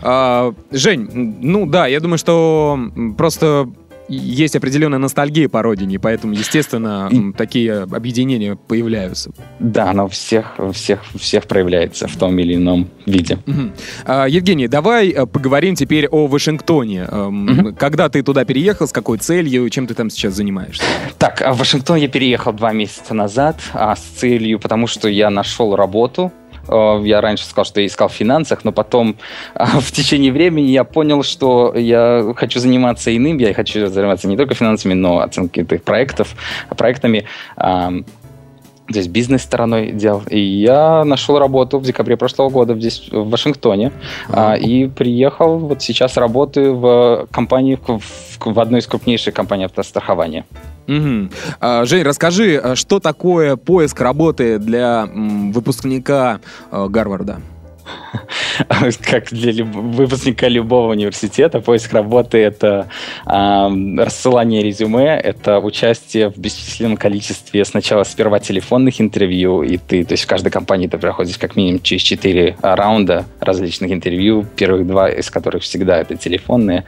А, 0.01 0.53
Жень, 0.71 1.37
ну 1.41 1.65
да, 1.65 1.87
я 1.87 1.99
думаю, 1.99 2.17
что 2.17 2.79
просто 3.17 3.69
есть 4.09 4.55
определенная 4.55 4.99
ностальгия 4.99 5.49
по 5.49 5.61
родине, 5.61 5.99
поэтому, 5.99 6.33
естественно, 6.33 7.09
и... 7.11 7.31
такие 7.33 7.81
объединения 7.81 8.55
появляются. 8.55 9.31
Да, 9.59 9.91
оно 9.91 10.07
всех, 10.07 10.55
всех, 10.73 10.99
всех 11.15 11.47
проявляется 11.47 12.07
в 12.07 12.15
том 12.15 12.37
или 12.39 12.55
ином 12.55 12.89
виде. 13.05 13.37
Угу. 13.47 14.13
Евгений, 14.27 14.67
давай 14.67 15.09
э, 15.09 15.25
поговорим 15.25 15.75
теперь 15.75 16.07
о 16.07 16.27
Вашингтоне. 16.27 17.05
Угу. 17.05 17.75
Когда 17.75 18.09
ты 18.09 18.23
туда 18.23 18.45
переехал, 18.45 18.87
с 18.87 18.91
какой 18.91 19.17
целью, 19.17 19.69
чем 19.69 19.87
ты 19.87 19.93
там 19.93 20.09
сейчас 20.09 20.33
занимаешься? 20.33 20.83
Так, 21.17 21.41
в 21.41 21.57
Вашингтон 21.57 21.97
я 21.97 22.07
переехал 22.07 22.53
два 22.53 22.73
месяца 22.73 23.13
назад 23.13 23.59
а, 23.73 23.95
с 23.95 24.01
целью, 24.01 24.59
потому 24.59 24.87
что 24.87 25.07
я 25.07 25.29
нашел 25.29 25.75
работу 25.75 26.31
я 26.67 27.21
раньше 27.21 27.45
сказал, 27.45 27.65
что 27.65 27.81
я 27.81 27.87
искал 27.87 28.07
в 28.07 28.13
финансах, 28.13 28.63
но 28.63 28.71
потом 28.71 29.15
а, 29.53 29.65
в 29.79 29.91
течение 29.91 30.31
времени 30.31 30.67
я 30.67 30.83
понял, 30.83 31.23
что 31.23 31.73
я 31.75 32.33
хочу 32.35 32.59
заниматься 32.59 33.15
иным. 33.15 33.37
Я 33.37 33.53
хочу 33.53 33.87
заниматься 33.87 34.27
не 34.27 34.37
только 34.37 34.55
финансами, 34.55 34.93
но 34.93 35.19
оценкой 35.19 35.63
этих 35.63 35.83
проектов, 35.83 36.35
проектами 36.77 37.25
то 38.87 38.99
есть 38.99 39.09
бизнес-стороной 39.09 39.91
дел. 39.91 40.23
И 40.29 40.39
я 40.39 41.03
нашел 41.05 41.39
работу 41.39 41.79
в 41.79 41.83
декабре 41.83 42.17
прошлого 42.17 42.49
года 42.49 42.75
здесь, 42.75 43.07
в 43.11 43.29
Вашингтоне, 43.29 43.91
а, 44.29 44.55
и 44.55 44.87
приехал, 44.87 45.57
вот 45.57 45.81
сейчас 45.81 46.17
работаю 46.17 46.75
в 46.75 47.27
компании, 47.31 47.79
в, 47.87 48.01
в 48.39 48.59
одной 48.59 48.81
из 48.81 48.87
крупнейших 48.87 49.33
компаний 49.33 49.65
автострахования. 49.65 50.45
Угу. 50.87 51.85
Жень, 51.85 52.03
расскажи, 52.03 52.57
а 52.57 52.75
что 52.75 52.99
такое 52.99 53.55
поиск 53.55 54.01
работы 54.01 54.59
для 54.59 55.07
выпускника 55.13 56.39
а, 56.71 56.87
Гарварда? 56.87 57.39
как 59.01 59.29
для 59.29 59.63
выпускника 59.63 60.47
любого 60.47 60.91
университета, 60.91 61.59
поиск 61.59 61.93
работы— 61.93 62.37
это 62.39 62.87
э, 63.25 63.69
рассылание 63.97 64.63
резюме, 64.63 65.19
это 65.19 65.59
участие 65.59 66.29
в 66.29 66.37
бесчисленном 66.37 66.97
количестве 66.97 67.65
сначала 67.65 68.03
сперва 68.03 68.39
телефонных 68.39 69.01
интервью, 69.01 69.63
и 69.63 69.77
ты, 69.77 70.03
то 70.03 70.13
есть 70.13 70.23
в 70.23 70.27
каждой 70.27 70.51
компании 70.51 70.87
ты 70.87 70.97
проходишь 70.97 71.37
как 71.37 71.55
минимум 71.55 71.81
через 71.81 72.01
четыре 72.03 72.55
раунда 72.61 73.25
различных 73.39 73.91
интервью, 73.91 74.45
первых 74.55 74.87
два 74.87 75.09
из 75.09 75.29
которых 75.29 75.63
всегда 75.63 75.97
это 75.97 76.15
телефонные. 76.15 76.85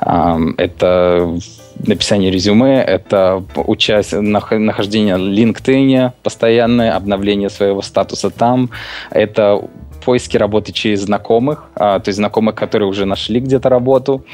Э, 0.00 0.36
это 0.58 1.38
написание 1.86 2.30
резюме, 2.30 2.82
это 2.82 3.42
участие, 3.56 4.20
нахождение 4.20 5.16
в 5.16 5.20
LinkedIn, 5.20 6.12
постоянное 6.22 6.96
обновление 6.96 7.50
своего 7.50 7.82
статуса 7.82 8.30
там, 8.30 8.70
это 9.10 9.60
поиске 10.04 10.38
работы 10.38 10.72
через 10.72 11.02
знакомых, 11.02 11.64
а, 11.74 11.98
то 11.98 12.08
есть 12.08 12.18
знакомых, 12.18 12.54
которые 12.54 12.88
уже 12.88 13.06
нашли 13.06 13.40
где-то 13.40 13.68
работу 13.68 14.24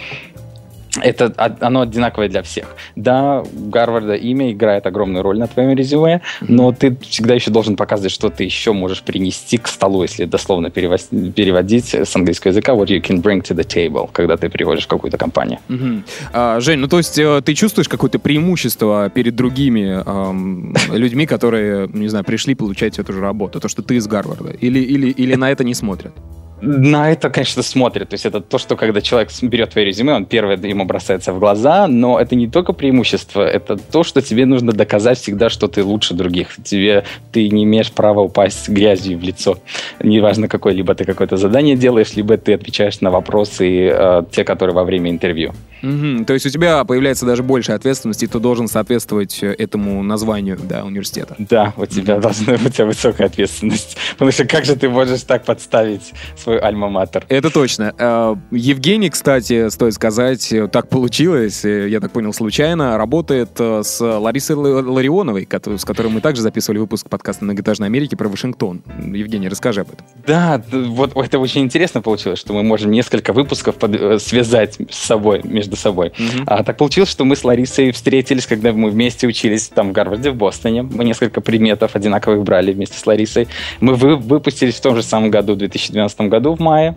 это 1.02 1.32
оно 1.60 1.82
одинаковое 1.82 2.28
для 2.28 2.42
всех. 2.42 2.76
Да, 2.96 3.44
Гарварда 3.52 4.14
имя 4.14 4.52
играет 4.52 4.86
огромную 4.86 5.22
роль 5.22 5.38
на 5.38 5.46
твоем 5.46 5.76
резюме, 5.76 6.20
но 6.40 6.72
ты 6.72 6.96
всегда 6.96 7.34
еще 7.34 7.50
должен 7.50 7.76
показывать, 7.76 8.12
что 8.12 8.28
ты 8.28 8.44
еще 8.44 8.72
можешь 8.72 9.02
принести 9.02 9.58
к 9.58 9.68
столу, 9.68 10.02
если 10.02 10.24
дословно 10.24 10.70
переводить 10.70 11.94
с 11.94 12.16
английского 12.16 12.50
языка, 12.50 12.72
what 12.72 12.86
you 12.86 13.00
can 13.00 13.22
bring 13.22 13.42
to 13.42 13.54
the 13.54 13.66
table, 13.66 14.08
когда 14.12 14.36
ты 14.36 14.48
приходишь 14.48 14.84
в 14.84 14.88
какую-то 14.88 15.18
компанию. 15.18 15.60
Угу. 15.68 16.02
А, 16.32 16.60
Жень, 16.60 16.78
ну 16.78 16.88
то 16.88 16.98
есть 16.98 17.18
э, 17.18 17.42
ты 17.44 17.54
чувствуешь 17.54 17.88
какое-то 17.88 18.18
преимущество 18.18 19.10
перед 19.10 19.36
другими 19.36 20.02
эм, 20.04 20.74
людьми, 20.92 21.26
которые, 21.26 21.88
не 21.92 22.08
знаю, 22.08 22.24
пришли 22.24 22.54
получать 22.54 22.98
эту 22.98 23.12
же 23.12 23.20
работу, 23.20 23.60
то, 23.60 23.68
что 23.68 23.82
ты 23.82 23.96
из 23.96 24.06
Гарварда, 24.06 24.50
или, 24.50 24.80
или, 24.80 25.08
или 25.10 25.34
на 25.34 25.50
это 25.50 25.64
не 25.64 25.74
смотрят? 25.74 26.12
На 26.60 27.10
это, 27.10 27.30
конечно, 27.30 27.62
смотрят. 27.62 28.10
То 28.10 28.14
есть 28.14 28.26
это 28.26 28.40
то, 28.40 28.58
что 28.58 28.76
когда 28.76 29.00
человек 29.00 29.30
берет 29.42 29.70
твое 29.70 29.86
резюме, 29.86 30.14
он 30.14 30.26
первое 30.26 30.56
ему 30.56 30.84
бросается 30.84 31.32
в 31.32 31.38
глаза, 31.38 31.86
но 31.88 32.20
это 32.20 32.36
не 32.36 32.48
только 32.48 32.72
преимущество, 32.72 33.42
это 33.42 33.76
то, 33.76 34.02
что 34.02 34.22
тебе 34.22 34.46
нужно 34.46 34.72
доказать 34.72 35.18
всегда, 35.18 35.50
что 35.50 35.68
ты 35.68 35.82
лучше 35.82 36.14
других. 36.14 36.56
Тебе 36.62 37.04
ты 37.32 37.48
не 37.48 37.64
имеешь 37.64 37.90
права 37.92 38.20
упасть 38.20 38.68
грязью 38.68 39.18
в 39.18 39.22
лицо. 39.22 39.58
Неважно 40.02 40.48
какое, 40.48 40.72
либо 40.72 40.94
ты 40.94 41.04
какое-то 41.04 41.36
задание 41.36 41.76
делаешь, 41.76 42.14
либо 42.14 42.36
ты 42.36 42.54
отвечаешь 42.54 43.00
на 43.00 43.10
вопросы, 43.10 43.88
э, 43.88 44.22
те, 44.30 44.44
которые 44.44 44.74
во 44.74 44.84
время 44.84 45.10
интервью. 45.10 45.52
Угу. 45.82 46.24
То 46.26 46.34
есть 46.34 46.46
у 46.46 46.50
тебя 46.50 46.84
появляется 46.84 47.24
даже 47.24 47.42
больше 47.42 47.72
ответственности, 47.72 48.24
и 48.24 48.28
ты 48.28 48.38
должен 48.38 48.68
соответствовать 48.68 49.42
э, 49.42 49.54
этому 49.58 50.02
названию 50.02 50.58
да, 50.62 50.84
университета. 50.84 51.34
Да, 51.38 51.72
у 51.76 51.86
тебя 51.86 52.18
должна 52.18 52.56
быть 52.58 52.78
высокая 52.78 53.26
ответственность. 53.28 53.96
Потому 54.12 54.30
что 54.30 54.44
как 54.44 54.64
же 54.64 54.76
ты 54.76 54.88
можешь 54.88 55.22
так 55.22 55.44
подставить 55.44 56.12
свой 56.36 56.49
альма-матер? 56.58 57.24
Это 57.28 57.50
точно. 57.50 57.94
Э, 57.98 58.36
Евгений, 58.50 59.10
кстати, 59.10 59.68
стоит 59.68 59.94
сказать, 59.94 60.52
э, 60.52 60.68
так 60.68 60.88
получилось, 60.88 61.64
я 61.64 62.00
так 62.00 62.12
понял, 62.12 62.32
случайно, 62.32 62.96
работает 62.98 63.50
с 63.58 64.00
Ларисой 64.00 64.56
Ларионовой, 64.56 65.48
с 65.50 65.84
которой 65.84 66.08
мы 66.08 66.20
также 66.20 66.42
записывали 66.42 66.78
выпуск 66.78 67.08
подкаста 67.08 67.44
«Многоэтажной 67.44 67.88
Америки» 67.88 68.14
про 68.14 68.28
Вашингтон. 68.28 68.82
Евгений, 68.98 69.48
расскажи 69.48 69.82
об 69.82 69.88
этом. 69.92 70.06
Да, 70.26 70.62
вот 70.70 71.16
это 71.16 71.38
очень 71.38 71.62
интересно 71.62 72.02
получилось, 72.02 72.38
что 72.38 72.52
мы 72.52 72.62
можем 72.62 72.90
несколько 72.90 73.32
выпусков 73.32 73.76
под, 73.76 74.22
связать 74.22 74.76
с 74.90 74.98
собой 74.98 75.40
между 75.44 75.76
собой. 75.76 76.08
Mm-hmm. 76.08 76.44
А 76.46 76.64
так 76.64 76.76
получилось, 76.76 77.10
что 77.10 77.24
мы 77.24 77.36
с 77.36 77.44
Ларисой 77.44 77.92
встретились, 77.92 78.46
когда 78.46 78.72
мы 78.72 78.90
вместе 78.90 79.26
учились 79.26 79.68
там 79.68 79.90
в 79.90 79.92
Гарварде, 79.92 80.30
в 80.30 80.36
Бостоне. 80.36 80.82
Мы 80.82 81.04
несколько 81.04 81.40
предметов 81.40 81.96
одинаковых 81.96 82.42
брали 82.42 82.72
вместе 82.72 82.98
с 82.98 83.06
Ларисой. 83.06 83.48
Мы 83.80 83.94
вы, 83.94 84.16
выпустились 84.16 84.76
в 84.76 84.80
том 84.80 84.96
же 84.96 85.02
самом 85.02 85.30
году, 85.30 85.54
в 85.54 85.58
2012 85.58 86.20
году, 86.22 86.39
в 86.48 86.60
мае. 86.60 86.96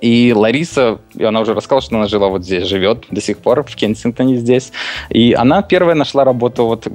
И 0.00 0.32
Лариса, 0.34 0.98
и 1.14 1.22
она 1.22 1.40
уже 1.40 1.54
рассказала, 1.54 1.80
что 1.80 1.96
она 1.96 2.08
жила 2.08 2.28
вот 2.28 2.44
здесь, 2.44 2.66
живет 2.66 3.04
до 3.10 3.20
сих 3.20 3.38
пор, 3.38 3.62
в 3.62 3.74
Кенсингтоне 3.74 4.36
здесь. 4.36 4.72
И 5.10 5.32
она 5.32 5.62
первая 5.62 5.94
нашла 5.94 6.24
работу 6.24 6.66
вот 6.66 6.88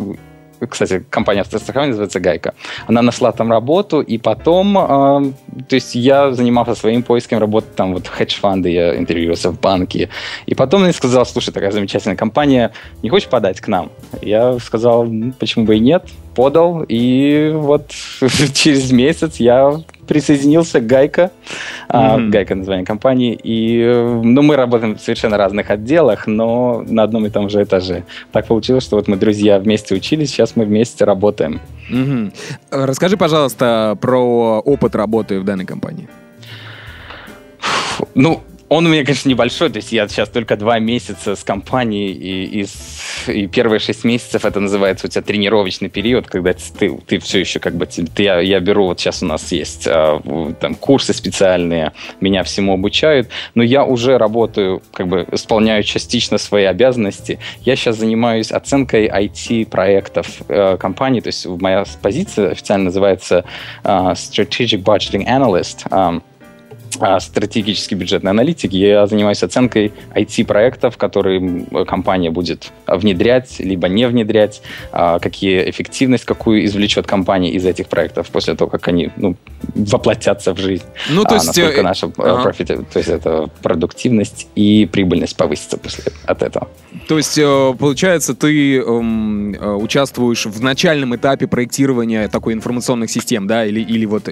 кстати, 0.69 1.05
компания 1.09 1.41
автострахования 1.41 1.89
называется 1.91 2.19
«Гайка». 2.19 2.53
Она 2.87 3.01
нашла 3.01 3.31
там 3.31 3.51
работу, 3.51 4.01
и 4.01 4.17
потом, 4.17 4.77
э, 4.77 5.31
то 5.67 5.75
есть 5.75 5.93
я 5.95 6.31
занимался 6.31 6.73
своим 6.75 7.03
поиском 7.03 7.39
работы, 7.39 7.67
там 7.75 7.93
вот 7.93 8.07
хедж-фанды, 8.07 8.69
я 8.69 8.97
интервьюировался 8.97 9.51
в 9.51 9.59
банке. 9.59 10.09
И 10.45 10.55
потом 10.55 10.83
мне 10.83 10.93
сказал, 10.93 11.25
слушай, 11.25 11.51
такая 11.51 11.71
замечательная 11.71 12.17
компания, 12.17 12.71
не 13.03 13.09
хочешь 13.09 13.29
подать 13.29 13.61
к 13.61 13.67
нам? 13.67 13.91
Я 14.21 14.57
сказал, 14.59 15.05
ну, 15.05 15.31
почему 15.37 15.65
бы 15.65 15.77
и 15.77 15.79
нет, 15.79 16.05
подал, 16.35 16.83
и 16.87 17.51
вот 17.53 17.91
через 18.53 18.91
месяц 18.91 19.37
я 19.37 19.79
присоединился 20.07 20.79
Гайка, 20.79 21.31
mm-hmm. 21.89 22.29
Гайка 22.29 22.55
название 22.55 22.85
компании, 22.85 23.39
и 23.41 23.83
ну, 24.23 24.41
мы 24.41 24.55
работаем 24.55 24.95
в 24.95 25.01
совершенно 25.01 25.37
разных 25.37 25.69
отделах, 25.69 26.27
но 26.27 26.83
на 26.87 27.03
одном 27.03 27.25
и 27.25 27.29
том 27.29 27.49
же 27.49 27.63
этаже. 27.63 28.03
Так 28.31 28.47
получилось, 28.47 28.83
что 28.83 28.95
вот 28.95 29.07
мы 29.07 29.17
друзья 29.17 29.59
вместе 29.59 29.95
учились, 29.95 30.29
сейчас 30.29 30.55
мы 30.55 30.65
вместе 30.65 31.05
работаем. 31.05 31.59
Mm-hmm. 31.91 32.33
Расскажи, 32.71 33.17
пожалуйста, 33.17 33.97
про 34.01 34.59
опыт 34.59 34.95
работы 34.95 35.39
в 35.39 35.43
данной 35.43 35.65
компании. 35.65 36.07
Ну, 38.15 38.41
он 38.69 38.85
у 38.85 38.89
меня, 38.89 39.05
конечно, 39.05 39.29
небольшой, 39.29 39.69
то 39.69 39.77
есть 39.77 39.91
я 39.93 40.07
сейчас 40.07 40.29
только 40.29 40.57
два 40.57 40.79
месяца 40.79 41.35
с 41.35 41.43
компанией, 41.43 42.11
и, 42.11 42.61
и, 42.61 43.31
и 43.31 43.47
первые 43.47 43.79
шесть 43.79 44.03
месяцев 44.03 44.43
это 44.43 44.59
называется 44.59 45.07
у 45.07 45.09
тебя 45.09 45.21
тренировочный 45.21 45.89
период, 45.89 46.27
когда 46.27 46.53
ты, 46.53 46.97
ты 47.07 47.19
все 47.19 47.39
еще 47.39 47.59
как 47.59 47.75
бы, 47.75 47.85
ты, 47.85 48.23
я, 48.23 48.39
я 48.41 48.59
беру, 48.59 48.87
вот 48.87 48.99
сейчас 48.99 49.23
у 49.23 49.25
нас 49.25 49.51
есть 49.53 49.87
а, 49.87 50.21
там 50.59 50.75
курсы 50.75 51.13
специальные, 51.13 51.93
меня 52.19 52.43
всему 52.43 52.73
обучают, 52.73 53.29
но 53.55 53.63
я 53.63 53.85
уже 53.85 54.17
работаю, 54.17 54.81
как 54.91 55.07
бы 55.07 55.25
исполняю 55.31 55.83
частично 55.83 56.37
свои 56.37 56.65
обязанности. 56.65 57.39
Я 57.61 57.75
сейчас 57.75 57.97
занимаюсь 57.97 58.51
оценкой 58.51 59.07
IT-проектов 59.07 60.41
э, 60.49 60.77
компании, 60.77 61.21
то 61.21 61.27
есть 61.27 61.45
моя 61.45 61.85
позиция 62.01 62.51
официально 62.51 62.85
называется 62.85 63.45
э, 63.83 63.87
Strategic 63.89 64.83
Budgeting 64.83 65.25
Analyst, 65.25 65.87
э, 65.89 66.19
стратегический 67.19 67.95
бюджетный 67.95 68.31
аналитик. 68.31 68.71
Я 68.71 69.07
занимаюсь 69.07 69.43
оценкой 69.43 69.91
IT-проектов, 70.15 70.97
которые 70.97 71.65
компания 71.85 72.31
будет 72.31 72.71
внедрять, 72.87 73.59
либо 73.59 73.87
не 73.87 74.07
внедрять, 74.07 74.61
а, 74.91 75.19
какие 75.19 75.69
эффективность, 75.69 76.25
какую 76.25 76.65
извлечет 76.65 77.05
компания 77.05 77.51
из 77.51 77.65
этих 77.65 77.87
проектов 77.87 78.29
после 78.29 78.55
того, 78.55 78.69
как 78.69 78.87
они 78.87 79.09
ну, 79.17 79.35
воплотятся 79.75 80.53
в 80.53 80.59
жизнь. 80.59 80.83
Ну, 81.09 81.23
то 81.23 81.31
а, 81.31 81.33
есть... 81.35 81.47
Насколько 81.47 81.79
э, 81.79 81.83
наша 81.83 82.07
э, 82.07 82.11
ага. 82.17 82.49
profit, 82.49 82.85
то 82.91 82.99
есть 82.99 83.09
это 83.09 83.49
продуктивность 83.61 84.47
и 84.55 84.87
прибыльность 84.91 85.35
повысится 85.37 85.77
после 85.77 86.05
от 86.25 86.41
этого. 86.41 86.67
То 87.07 87.17
есть, 87.17 87.37
э, 87.37 87.75
получается, 87.77 88.33
ты 88.33 88.77
эм, 88.77 89.55
участвуешь 89.81 90.45
в 90.45 90.61
начальном 90.61 91.15
этапе 91.15 91.47
проектирования 91.47 92.27
такой 92.27 92.53
информационных 92.53 93.11
систем, 93.11 93.47
да, 93.47 93.65
или, 93.65 93.81
или 93.81 94.05
вот, 94.05 94.29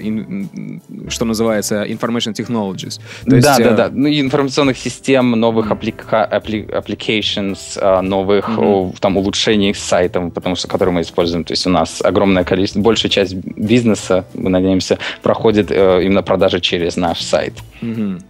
что 1.09 1.25
называется, 1.25 1.83
information 1.83 2.33
technology 2.33 2.44
technologies. 2.45 2.99
То 3.23 3.29
да, 3.31 3.35
есть, 3.37 3.47
да, 3.47 3.59
э... 3.59 3.75
да. 3.75 3.89
Ну, 3.93 4.07
информационных 4.07 4.77
систем, 4.77 5.31
новых 5.31 5.71
applications, 5.71 7.57
а, 7.81 8.01
новых 8.01 8.49
mm-hmm. 8.49 8.99
там 8.99 9.17
улучшений 9.17 9.73
сайтов, 9.73 10.33
потому 10.33 10.55
что 10.55 10.67
которые 10.67 10.93
мы 10.93 11.01
используем. 11.01 11.43
То 11.43 11.53
есть 11.53 11.67
у 11.67 11.69
нас 11.69 12.01
огромное 12.01 12.43
количество, 12.43 12.81
большая 12.81 13.09
часть 13.11 13.33
бизнеса, 13.35 14.25
мы 14.33 14.49
надеемся, 14.49 14.97
проходит 15.21 15.71
э, 15.71 16.03
именно 16.03 16.23
продажи 16.23 16.59
через 16.59 16.97
наш 16.97 17.21
сайт. 17.21 17.53
Mm-hmm. 17.81 18.21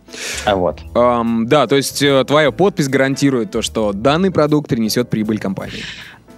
А 0.46 0.56
вот. 0.56 0.80
Um, 0.94 1.46
да, 1.46 1.68
то 1.68 1.76
есть 1.76 2.02
э, 2.02 2.24
твоя 2.26 2.52
подпись 2.52 2.88
гарантирует 2.88 3.52
то, 3.52 3.62
что 3.62 3.94
данный 3.94 4.32
продукт 4.32 4.70
принесет 4.70 5.10
прибыль 5.10 5.40
компании. 5.40 5.84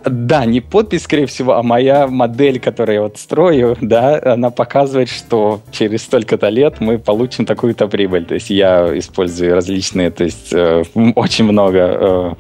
Да, 0.10 0.46
не 0.46 0.62
подпись, 0.62 1.04
скорее 1.04 1.26
всего, 1.26 1.54
а 1.54 1.64
моя 1.64 2.08
модель, 2.08 2.60
которую 2.60 2.96
я 2.96 3.02
вот 3.02 3.18
строю, 3.18 3.78
да, 3.82 4.20
она 4.24 4.50
показывает, 4.50 5.10
что 5.10 5.62
через 5.72 6.04
столько-то 6.04 6.50
лет 6.50 6.80
мы 6.80 6.98
получим 6.98 7.46
такую-то 7.46 7.88
прибыль. 7.88 8.26
То 8.26 8.36
есть 8.36 8.50
я 8.50 8.98
использую 8.98 9.54
различные, 9.54 10.12
то 10.12 10.24
есть 10.24 10.54
э, 10.54 10.84
очень 11.16 11.46
много 11.46 11.80
э, 11.80 12.34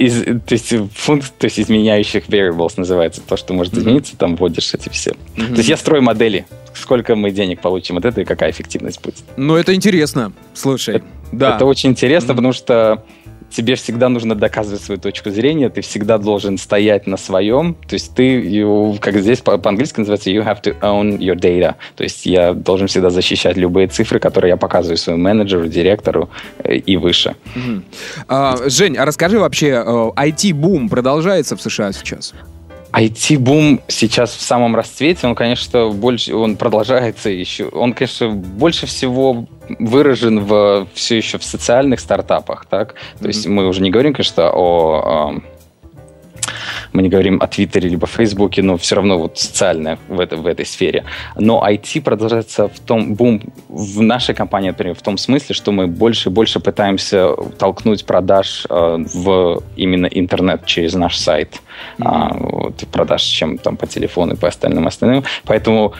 из, 0.00 0.24
то 0.24 0.52
есть 0.52 0.74
функций, 0.94 1.32
то 1.38 1.44
есть 1.44 1.60
изменяющих 1.60 2.26
variables 2.26 2.72
называется, 2.76 3.20
то, 3.20 3.36
что 3.36 3.52
может 3.52 3.76
измениться, 3.76 4.14
mm-hmm. 4.14 4.18
там 4.18 4.36
вводишь 4.36 4.72
эти 4.72 4.88
все. 4.88 5.10
Mm-hmm. 5.10 5.48
То 5.48 5.56
есть 5.56 5.68
я 5.68 5.76
строю 5.76 6.02
модели, 6.02 6.46
сколько 6.74 7.16
мы 7.16 7.30
денег 7.30 7.60
получим 7.60 7.98
от 7.98 8.06
этого 8.06 8.22
и 8.22 8.24
какая 8.24 8.50
эффективность 8.50 9.02
будет. 9.02 9.16
Ну, 9.36 9.56
это 9.56 9.74
интересно, 9.74 10.32
слушай. 10.54 10.96
Это, 10.96 11.04
да. 11.32 11.56
Это 11.56 11.66
очень 11.66 11.90
интересно, 11.90 12.32
mm-hmm. 12.32 12.36
потому 12.36 12.52
что 12.54 13.04
тебе 13.50 13.74
всегда 13.74 14.08
нужно 14.08 14.34
доказывать 14.34 14.82
свою 14.82 15.00
точку 15.00 15.30
зрения, 15.30 15.68
ты 15.68 15.80
всегда 15.80 16.18
должен 16.18 16.58
стоять 16.58 17.06
на 17.06 17.16
своем, 17.16 17.74
то 17.74 17.94
есть 17.94 18.14
ты, 18.14 18.40
you, 18.40 18.98
как 18.98 19.16
здесь 19.20 19.40
по- 19.40 19.58
по-английски 19.58 20.00
называется, 20.00 20.30
you 20.30 20.44
have 20.44 20.62
to 20.62 20.78
own 20.80 21.18
your 21.18 21.36
data, 21.36 21.74
то 21.96 22.04
есть 22.04 22.26
я 22.26 22.54
должен 22.54 22.86
всегда 22.86 23.10
защищать 23.10 23.56
любые 23.56 23.88
цифры, 23.88 24.18
которые 24.18 24.50
я 24.50 24.56
показываю 24.56 24.96
своему 24.96 25.22
менеджеру, 25.22 25.68
директору 25.68 26.30
э, 26.64 26.76
и 26.76 26.96
выше. 26.96 27.36
Угу. 27.56 27.82
А, 28.28 28.56
Жень, 28.66 28.96
а 28.96 29.04
расскажи 29.04 29.38
вообще, 29.38 29.70
IT-бум 30.16 30.86
э, 30.86 30.88
продолжается 30.88 31.56
в 31.56 31.62
США 31.62 31.92
сейчас? 31.92 32.34
IT-бум 32.92 33.80
сейчас 33.88 34.34
в 34.34 34.40
самом 34.40 34.74
расцвете, 34.76 35.26
он, 35.26 35.34
конечно, 35.34 35.88
больше, 35.88 36.34
он 36.34 36.56
продолжается 36.56 37.30
еще, 37.30 37.66
он, 37.66 37.92
конечно, 37.92 38.30
больше 38.30 38.86
всего 38.86 39.46
выражен 39.78 40.40
в, 40.40 40.88
все 40.94 41.16
еще 41.16 41.38
в 41.38 41.44
социальных 41.44 42.00
стартапах, 42.00 42.66
так? 42.66 42.94
То 42.94 43.24
mm-hmm. 43.24 43.26
есть 43.28 43.46
мы 43.46 43.68
уже 43.68 43.82
не 43.82 43.90
говорим, 43.90 44.12
конечно, 44.12 44.50
о, 44.50 45.34
о 45.34 45.40
мы 46.92 47.02
не 47.02 47.08
говорим 47.08 47.40
о 47.40 47.46
Твиттере 47.46 47.88
либо 47.88 48.06
Фейсбуке, 48.06 48.62
но 48.62 48.76
все 48.76 48.96
равно 48.96 49.18
вот 49.18 49.38
социальное 49.38 49.98
в, 50.08 50.20
это, 50.20 50.36
в 50.36 50.46
этой 50.46 50.66
сфере. 50.66 51.04
Но 51.36 51.64
IT 51.66 52.02
продолжается 52.02 52.68
в 52.68 52.80
том, 52.80 53.14
бум 53.14 53.40
в 53.68 54.02
нашей 54.02 54.34
компании, 54.34 54.68
например, 54.68 54.94
в 54.94 55.02
том 55.02 55.18
смысле, 55.18 55.54
что 55.54 55.72
мы 55.72 55.86
больше 55.86 56.28
и 56.28 56.32
больше 56.32 56.60
пытаемся 56.60 57.34
толкнуть 57.58 58.04
продаж 58.04 58.66
э, 58.68 59.04
в 59.14 59.62
именно 59.76 60.06
интернет 60.06 60.66
через 60.66 60.94
наш 60.94 61.16
сайт. 61.16 61.60
Mm-hmm. 61.98 62.04
А, 62.04 62.34
вот, 62.34 62.84
продаж, 62.92 63.22
чем 63.22 63.58
там 63.58 63.76
по 63.76 63.86
телефону 63.86 64.34
и 64.34 64.36
по 64.36 64.48
остальным 64.48 64.86
остальным. 64.86 65.24
Поэтому 65.44 65.94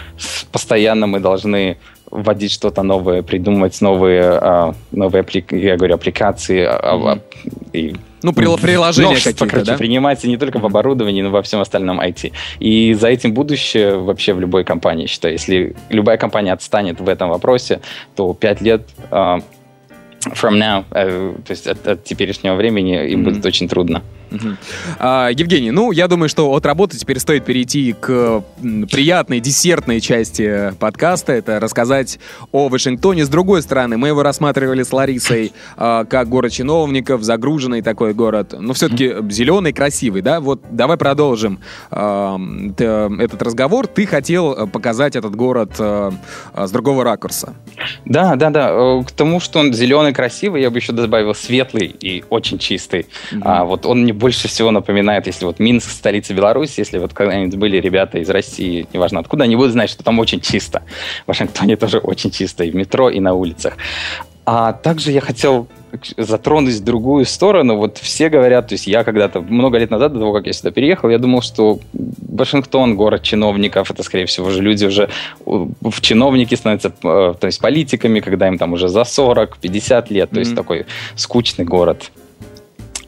постоянно 0.53 1.07
мы 1.07 1.21
должны 1.21 1.77
вводить 2.11 2.53
что-то 2.53 2.83
новое, 2.83 3.23
придумывать 3.23 3.81
новые, 3.81 4.23
а, 4.23 4.75
новые 4.91 5.25
я 5.51 5.77
говорю, 5.77 5.95
аппликации 5.95 6.67
mm-hmm. 6.67 7.21
и 7.73 7.97
ну, 8.23 8.33
приложения 8.33 9.17
какие-то, 9.17 9.47
короче, 9.47 9.73
да? 9.73 9.77
принимать 9.77 10.25
не 10.25 10.37
только 10.37 10.59
в 10.59 10.67
оборудовании, 10.67 11.23
но 11.23 11.31
во 11.31 11.43
всем 11.43 11.61
остальном 11.61 12.01
IT. 12.01 12.33
И 12.59 12.95
за 12.95 13.09
этим 13.09 13.33
будущее 13.33 13.97
вообще 13.97 14.33
в 14.33 14.41
любой 14.41 14.65
компании, 14.65 15.07
считаю. 15.07 15.35
Если 15.35 15.75
любая 15.89 16.17
компания 16.17 16.53
отстанет 16.53 17.01
в 17.01 17.09
этом 17.09 17.31
вопросе, 17.31 17.81
то 18.17 18.33
пять 18.35 18.61
лет 18.61 18.83
uh, 19.11 19.43
from 20.21 20.59
now, 20.59 20.85
uh, 20.91 21.43
то 21.43 21.51
есть 21.51 21.67
от, 21.67 21.87
от 21.87 22.05
теперешнего 22.05 22.55
времени 22.55 23.09
им 23.09 23.21
mm-hmm. 23.21 23.25
будет 23.25 23.47
очень 23.47 23.69
трудно. 23.69 24.03
Угу. 24.31 24.57
А, 24.99 25.29
Евгений, 25.31 25.71
ну, 25.71 25.93
я 25.93 26.09
думаю, 26.09 26.29
что 26.29 26.51
от 26.51 26.67
работы 26.67 26.97
теперь 26.97 27.19
стоит 27.19 27.45
перейти 27.45 27.93
к 27.93 28.43
приятной 28.91 29.41
десертной 29.41 30.01
части 30.01 30.73
подкаста. 30.79 31.33
Это 31.33 31.61
рассказать 31.61 32.19
о 32.53 32.69
Вашингтоне. 32.69 33.25
С 33.25 33.29
другой 33.29 33.63
стороны, 33.63 33.97
мы 33.97 34.09
его 34.09 34.23
рассматривали 34.23 34.83
с 34.83 34.93
Ларисой 34.93 35.53
а, 35.77 36.05
как 36.05 36.29
город 36.29 36.53
чиновников, 36.53 37.23
загруженный 37.23 37.83
такой 37.83 38.15
город, 38.15 38.55
но 38.59 38.73
все-таки 38.73 39.15
зеленый, 39.31 39.73
красивый, 39.73 40.23
да? 40.23 40.41
Вот 40.41 40.63
давай 40.71 40.97
продолжим 40.97 41.61
а, 41.91 42.39
этот 42.79 43.43
разговор. 43.43 43.87
Ты 43.87 44.07
хотел 44.07 44.69
показать 44.69 45.17
этот 45.17 45.35
город 45.35 45.73
а, 45.79 46.13
с 46.55 46.71
другого 46.71 47.05
ракурса. 47.05 47.55
Да, 48.05 48.37
да, 48.37 48.51
да. 48.51 48.71
Э, 48.71 49.03
к 49.05 49.11
тому, 49.13 49.41
что 49.41 49.61
он 49.61 49.73
зеленый, 49.73 50.13
красивый, 50.13 50.63
я 50.63 50.71
бы 50.71 50.79
еще 50.79 50.93
добавил 50.93 51.35
светлый 51.35 51.87
и 51.87 52.25
очень 52.31 52.59
чистый. 52.59 53.07
Угу. 53.33 53.43
А, 53.45 53.65
вот 53.65 53.87
он 53.87 54.05
не 54.05 54.13
больше 54.21 54.47
всего 54.49 54.71
напоминает, 54.71 55.27
если 55.27 55.47
вот 55.47 55.59
Минск, 55.59 55.91
столица 55.91 56.35
Беларуси, 56.35 56.81
если 56.81 56.99
вот 56.99 57.13
когда-нибудь 57.13 57.57
были 57.57 57.79
ребята 57.81 58.19
из 58.19 58.31
России, 58.31 58.87
неважно 58.93 59.19
откуда, 59.21 59.45
они 59.45 59.57
будут 59.57 59.73
знать, 59.73 59.91
что 59.91 60.05
там 60.05 60.19
очень 60.19 60.41
чисто. 60.41 60.83
В 61.25 61.29
Вашингтоне 61.29 61.77
тоже 61.77 61.99
очень 61.99 62.31
чисто 62.31 62.65
и 62.65 62.71
в 62.71 62.77
метро, 62.77 63.11
и 63.11 63.19
на 63.19 63.35
улицах. 63.35 63.77
А 64.47 64.73
также 64.73 65.13
я 65.13 65.21
хотел 65.21 65.69
затронуть 66.17 66.83
другую 66.85 67.25
сторону. 67.25 67.77
Вот 67.77 67.99
все 67.99 68.29
говорят, 68.29 68.69
то 68.69 68.75
есть 68.75 68.87
я 68.87 69.05
когда-то, 69.05 69.41
много 69.41 69.79
лет 69.79 69.91
назад, 69.91 70.13
до 70.13 70.19
того, 70.19 70.33
как 70.33 70.47
я 70.47 70.53
сюда 70.53 70.71
переехал, 70.71 71.09
я 71.09 71.19
думал, 71.19 71.43
что 71.43 71.79
Вашингтон, 71.93 72.97
город 72.97 73.23
чиновников, 73.23 73.91
это, 73.91 74.03
скорее 74.03 74.27
всего, 74.27 74.49
уже 74.49 74.61
люди 74.61 74.85
уже 74.85 75.09
в 75.45 76.01
чиновники 76.01 76.55
становятся, 76.55 76.89
э, 76.89 77.35
то 77.39 77.47
есть 77.47 77.61
политиками, 77.61 78.21
когда 78.21 78.49
им 78.49 78.59
там 78.59 78.73
уже 78.73 78.89
за 78.89 79.03
40-50 79.03 80.13
лет, 80.13 80.31
то 80.31 80.37
mm-hmm. 80.37 80.39
есть 80.39 80.55
такой 80.55 80.87
скучный 81.17 81.65
город 81.65 82.11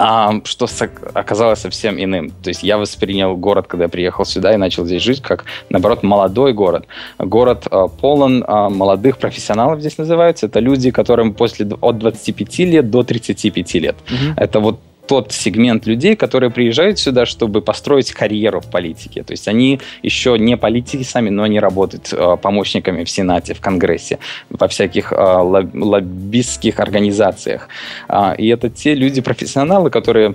а, 0.05 0.41
что 0.43 0.67
оказалось 1.15 1.61
совсем 1.61 1.97
иным. 1.97 2.31
То 2.43 2.49
есть 2.49 2.65
я 2.65 2.77
воспринял 2.77 3.37
город, 3.37 3.69
когда 3.69 3.85
я 3.85 3.89
приехал 3.89 4.25
сюда 4.25 4.53
и 4.53 4.57
начал 4.57 4.85
здесь 4.85 5.01
жить, 5.01 5.23
как, 5.23 5.45
наоборот, 5.71 6.03
молодой 6.03 6.53
город. 6.53 6.87
Город 7.19 7.69
а, 7.71 7.87
полон 7.87 8.43
а, 8.45 8.69
молодых 8.69 9.19
профессионалов 9.19 9.79
здесь 9.79 9.99
называются. 9.99 10.47
Это 10.47 10.59
люди, 10.59 10.91
которым 10.91 11.35
после 11.35 11.69
от 11.81 11.99
25 11.99 12.59
лет 12.59 12.91
до 12.91 13.05
35 13.05 13.75
лет. 13.75 13.97
Угу. 14.09 14.35
Это 14.39 14.59
вот 14.59 14.81
тот 15.07 15.33
сегмент 15.33 15.87
людей, 15.87 16.17
которые 16.17 16.51
приезжают 16.51 16.99
сюда, 16.99 17.27
чтобы 17.27 17.61
построить 17.61 18.13
карьеру 18.13 18.61
в 18.61 18.71
политике. 18.71 19.23
То 19.23 19.33
есть 19.33 19.49
они 19.49 19.81
еще 20.03 20.39
не 20.39 20.57
политики 20.57 21.03
сами, 21.03 21.29
но 21.29 21.43
они 21.43 21.61
работают 21.61 22.13
э, 22.13 22.37
помощниками 22.41 23.05
в 23.05 23.11
Сенате, 23.11 23.55
в 23.55 23.61
Конгрессе, 23.61 24.19
во 24.51 24.69
всяких 24.69 25.13
э, 25.13 25.17
лоб, 25.17 25.71
лоббистских 25.75 26.81
организациях. 26.81 27.69
Э, 28.09 28.35
и 28.37 28.49
это 28.49 28.71
те 28.71 28.95
люди-профессионалы, 28.95 29.91
которые 29.91 30.35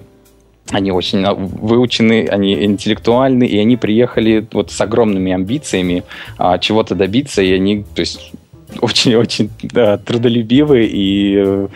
они 0.72 0.92
очень 0.92 1.26
выучены, 1.26 2.28
они 2.30 2.66
интеллектуальны, 2.66 3.46
и 3.46 3.58
они 3.58 3.78
приехали 3.78 4.46
вот 4.52 4.72
с 4.72 4.82
огромными 4.82 5.32
амбициями 5.32 6.04
а, 6.38 6.58
чего-то 6.58 6.94
добиться, 6.94 7.42
и 7.42 7.54
они, 7.54 7.86
то 7.96 8.02
есть 8.02 8.34
очень-очень 8.82 9.50
да, 9.64 9.98
трудолюбивый 9.98 10.88
и 10.88 11.36
э, 11.38 11.68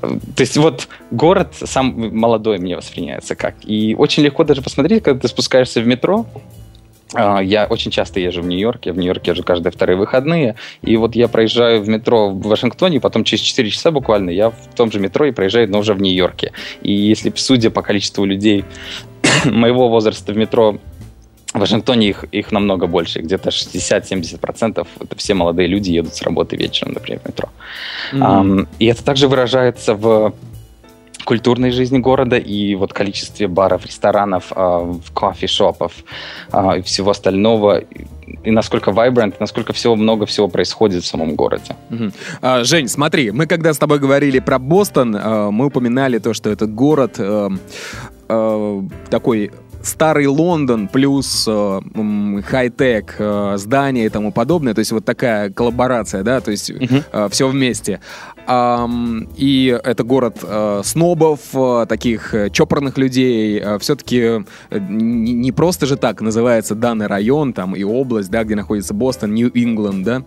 то 0.00 0.40
есть 0.40 0.56
вот 0.56 0.88
город 1.10 1.54
сам 1.54 2.16
молодой 2.16 2.58
мне 2.58 2.76
воспринимается 2.76 3.34
как 3.34 3.56
и 3.64 3.94
очень 3.96 4.22
легко 4.22 4.44
даже 4.44 4.62
посмотреть, 4.62 5.02
когда 5.02 5.20
ты 5.20 5.28
спускаешься 5.28 5.80
в 5.80 5.86
метро. 5.86 6.26
А, 7.14 7.40
я 7.40 7.66
очень 7.66 7.90
часто 7.90 8.18
езжу 8.18 8.42
в 8.42 8.46
Нью-Йорк, 8.46 8.86
я 8.86 8.92
в 8.92 8.96
Нью-Йорке 8.96 9.30
езжу 9.30 9.44
каждые 9.44 9.70
вторые 9.70 9.96
выходные, 9.96 10.56
и 10.82 10.96
вот 10.96 11.14
я 11.14 11.28
проезжаю 11.28 11.80
в 11.80 11.88
метро 11.88 12.30
в 12.30 12.42
Вашингтоне, 12.42 13.00
потом 13.00 13.22
через 13.22 13.42
4 13.44 13.70
часа 13.70 13.92
буквально 13.92 14.30
я 14.30 14.50
в 14.50 14.74
том 14.74 14.90
же 14.90 14.98
метро 14.98 15.24
и 15.26 15.30
проезжаю, 15.30 15.70
но 15.70 15.78
уже 15.78 15.94
в 15.94 16.02
Нью-Йорке. 16.02 16.52
И 16.82 16.92
если, 16.92 17.32
судя 17.36 17.70
по 17.70 17.82
количеству 17.82 18.24
людей 18.24 18.64
моего 19.44 19.88
возраста 19.88 20.32
в 20.32 20.36
метро 20.36 20.78
в 21.54 21.60
Вашингтоне 21.60 22.08
их, 22.08 22.24
их 22.32 22.52
намного 22.52 22.86
больше, 22.86 23.20
где-то 23.20 23.50
60-70% 23.50 24.86
это 25.00 25.16
все 25.16 25.34
молодые 25.34 25.68
люди 25.68 25.92
едут 25.92 26.14
с 26.14 26.22
работы 26.22 26.56
вечером, 26.56 26.94
например, 26.94 27.20
в 27.20 27.28
метро. 27.28 27.48
Mm-hmm. 28.12 28.20
Um, 28.20 28.68
и 28.80 28.86
это 28.86 29.04
также 29.04 29.28
выражается 29.28 29.94
в 29.94 30.34
культурной 31.24 31.70
жизни 31.70 31.98
города 31.98 32.36
и 32.36 32.74
вот 32.74 32.92
количестве 32.92 33.46
баров, 33.46 33.86
ресторанов, 33.86 34.50
uh, 34.50 35.00
кофе-шопов 35.14 35.92
uh, 36.50 36.80
и 36.80 36.82
всего 36.82 37.12
остального 37.12 37.84
и 38.42 38.50
насколько 38.50 38.90
vibrant, 38.90 39.34
насколько 39.38 39.72
всего 39.72 39.96
много 39.96 40.26
всего 40.26 40.48
происходит 40.48 41.04
в 41.04 41.06
самом 41.06 41.34
городе. 41.36 41.76
Угу. 41.90 42.10
А, 42.42 42.64
Жень, 42.64 42.88
смотри, 42.88 43.30
мы 43.30 43.46
когда 43.46 43.72
с 43.72 43.78
тобой 43.78 43.98
говорили 44.00 44.38
про 44.40 44.58
Бостон, 44.58 45.12
мы 45.12 45.66
упоминали 45.66 46.18
то, 46.18 46.34
что 46.34 46.50
это 46.50 46.66
город 46.66 47.20
такой 49.10 49.50
старый 49.84 50.26
Лондон 50.26 50.88
плюс 50.88 51.44
э, 51.46 51.80
хай-тек, 52.46 53.16
э, 53.18 53.54
здания 53.56 54.06
и 54.06 54.08
тому 54.08 54.32
подобное, 54.32 54.74
то 54.74 54.80
есть 54.80 54.92
вот 54.92 55.04
такая 55.04 55.50
коллаборация, 55.50 56.22
да, 56.22 56.40
то 56.40 56.50
есть 56.50 56.70
uh-huh. 56.70 57.04
э, 57.12 57.28
все 57.30 57.48
вместе. 57.48 58.00
Um, 58.46 59.26
и 59.36 59.78
это 59.84 60.04
город 60.04 60.38
э, 60.42 60.82
снобов, 60.84 61.40
э, 61.54 61.86
таких 61.88 62.34
э, 62.34 62.50
чопорных 62.50 62.98
людей. 62.98 63.58
Э, 63.58 63.78
все-таки 63.78 64.20
э, 64.20 64.42
не, 64.70 65.32
не 65.32 65.52
просто 65.52 65.86
же 65.86 65.96
так 65.96 66.20
называется 66.20 66.74
данный 66.74 67.06
район 67.06 67.54
там 67.54 67.74
и 67.74 67.82
область, 67.84 68.30
да, 68.30 68.44
где 68.44 68.54
находится 68.54 68.92
Бостон, 68.92 69.34
Нью-Ингланд, 69.34 70.04
да. 70.04 70.22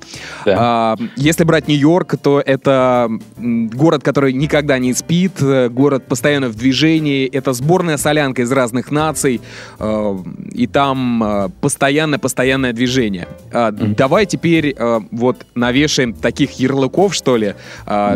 да. 0.46 0.96
Uh, 0.98 1.10
если 1.16 1.44
брать 1.44 1.68
Нью-Йорк, 1.68 2.16
то 2.22 2.42
это 2.44 3.10
город, 3.38 4.04
который 4.04 4.34
никогда 4.34 4.80
не 4.80 4.94
спит, 4.94 5.34
э, 5.42 5.70
город 5.70 6.08
постоянно 6.08 6.50
в 6.50 6.56
движении. 6.56 7.28
Это 7.28 7.54
сборная 7.54 7.98
солянка 7.98 8.42
из 8.42 8.52
разных 8.52 8.90
наций, 8.90 9.42
и 9.80 10.68
там 10.68 11.52
постоянно-постоянное 11.62 12.74
движение. 12.74 13.28
Mm-hmm. 13.52 13.96
Давай 13.96 14.26
теперь 14.26 14.76
вот 15.12 15.46
навешаем 15.56 16.14
таких 16.14 16.60
ярлыков, 16.60 17.14
что 17.14 17.38
ли, 17.38 17.56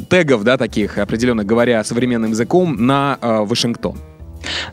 тегов, 0.09 0.43
да, 0.43 0.57
таких, 0.57 0.97
определенно 0.97 1.43
говоря 1.43 1.83
современным 1.83 2.31
языком, 2.31 2.85
на 2.85 3.17
Вашингтон. 3.21 3.97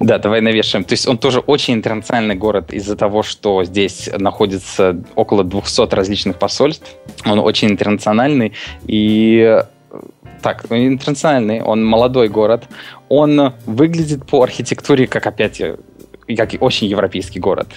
Да, 0.00 0.18
давай 0.18 0.40
навешаем. 0.40 0.84
То 0.84 0.94
есть 0.94 1.06
он 1.06 1.18
тоже 1.18 1.40
очень 1.40 1.74
интернациональный 1.74 2.34
город 2.34 2.72
из-за 2.72 2.96
того, 2.96 3.22
что 3.22 3.64
здесь 3.64 4.08
находится 4.16 5.02
около 5.14 5.44
200 5.44 5.94
различных 5.94 6.38
посольств. 6.38 6.96
Он 7.26 7.38
очень 7.38 7.68
интернациональный 7.68 8.54
и 8.86 9.62
так, 10.40 10.64
интернациональный, 10.70 11.60
он 11.60 11.84
молодой 11.84 12.28
город. 12.28 12.64
Он 13.08 13.52
выглядит 13.66 14.24
по 14.26 14.42
архитектуре 14.42 15.06
как 15.06 15.26
опять 15.26 15.60
очень 16.60 16.86
европейский 16.88 17.40
город 17.40 17.68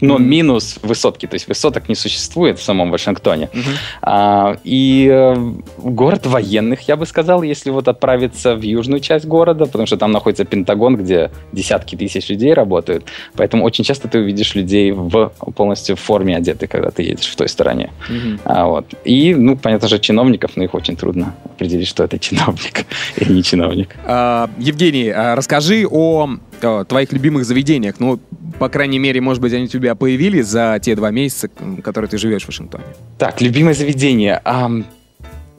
но 0.00 0.18
минус 0.18 0.78
высотки, 0.82 1.26
то 1.26 1.34
есть 1.34 1.48
высоток 1.48 1.88
не 1.88 1.94
существует 1.94 2.58
в 2.58 2.62
самом 2.62 2.90
Вашингтоне. 2.90 3.48
Mm-hmm. 3.52 3.76
А, 4.02 4.56
и 4.64 5.08
э, 5.10 5.52
город 5.78 6.26
военных, 6.26 6.82
я 6.88 6.96
бы 6.96 7.06
сказал, 7.06 7.42
если 7.42 7.70
вот 7.70 7.88
отправиться 7.88 8.54
в 8.54 8.62
южную 8.62 9.00
часть 9.00 9.26
города, 9.26 9.66
потому 9.66 9.86
что 9.86 9.96
там 9.96 10.12
находится 10.12 10.44
Пентагон, 10.44 10.96
где 10.96 11.30
десятки 11.52 11.96
тысяч 11.96 12.28
людей 12.28 12.52
работают, 12.54 13.04
поэтому 13.34 13.64
очень 13.64 13.84
часто 13.84 14.08
ты 14.08 14.18
увидишь 14.18 14.54
людей 14.54 14.92
в 14.92 15.32
полностью 15.54 15.96
в 15.96 16.00
форме 16.00 16.36
одеты, 16.36 16.66
когда 16.66 16.90
ты 16.90 17.02
едешь 17.02 17.26
в 17.26 17.36
той 17.36 17.48
стороне. 17.48 17.92
Mm-hmm. 18.08 18.40
А, 18.44 18.66
вот. 18.66 18.86
И, 19.04 19.34
ну, 19.34 19.56
понятно 19.56 19.88
же, 19.88 19.98
чиновников, 19.98 20.52
но 20.56 20.64
их 20.64 20.74
очень 20.74 20.96
трудно 20.96 21.34
определить, 21.44 21.88
что 21.88 22.04
это 22.04 22.18
чиновник 22.18 22.86
или 23.16 23.32
не 23.32 23.42
чиновник. 23.42 23.96
А, 24.04 24.50
Евгений, 24.58 25.08
а 25.08 25.34
расскажи 25.34 25.86
о 25.90 26.28
твоих 26.88 27.12
любимых 27.12 27.44
заведениях. 27.44 27.96
Ну, 27.98 28.18
по 28.58 28.68
крайней 28.68 28.98
мере, 28.98 29.20
может 29.20 29.42
быть, 29.42 29.52
они 29.52 29.64
у 29.64 29.68
тебя 29.68 29.94
появились 29.94 30.46
за 30.46 30.78
те 30.82 30.94
два 30.94 31.10
месяца, 31.10 31.48
которые 31.82 32.08
ты 32.08 32.18
живешь 32.18 32.44
в 32.44 32.48
Вашингтоне? 32.48 32.84
Так, 33.18 33.40
любимое 33.40 33.74
заведение. 33.74 34.40
Um, 34.44 34.84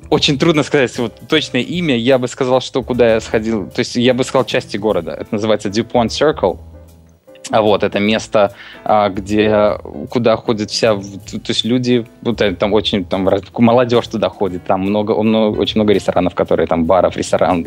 очень 0.09 0.39
трудно 0.39 0.63
сказать 0.63 0.97
вот 0.97 1.13
точное 1.27 1.61
имя. 1.61 1.97
Я 1.97 2.17
бы 2.17 2.27
сказал, 2.27 2.61
что 2.61 2.81
куда 2.83 3.15
я 3.15 3.19
сходил. 3.19 3.69
То 3.69 3.79
есть 3.79 3.95
я 3.95 4.13
бы 4.13 4.23
сказал 4.23 4.45
части 4.45 4.77
города. 4.77 5.11
Это 5.11 5.27
называется 5.31 5.69
DuPont 5.69 6.07
Circle. 6.07 6.57
А 7.49 7.61
вот 7.61 7.83
это 7.83 7.99
место, 7.99 8.53
а, 8.83 9.09
где 9.09 9.77
куда 10.09 10.35
ходят 10.35 10.69
вся, 10.69 10.95
то 10.95 11.01
есть 11.47 11.63
люди, 11.63 12.05
вот 12.21 12.41
там 12.59 12.73
очень 12.73 13.05
там 13.05 13.29
молодежь 13.57 14.07
туда 14.07 14.29
ходит, 14.29 14.65
там 14.65 14.81
много, 14.81 15.21
много 15.21 15.57
очень 15.57 15.75
много 15.75 15.93
ресторанов, 15.93 16.35
которые 16.35 16.67
там 16.67 16.85
баров, 16.85 17.15
ресторан, 17.15 17.65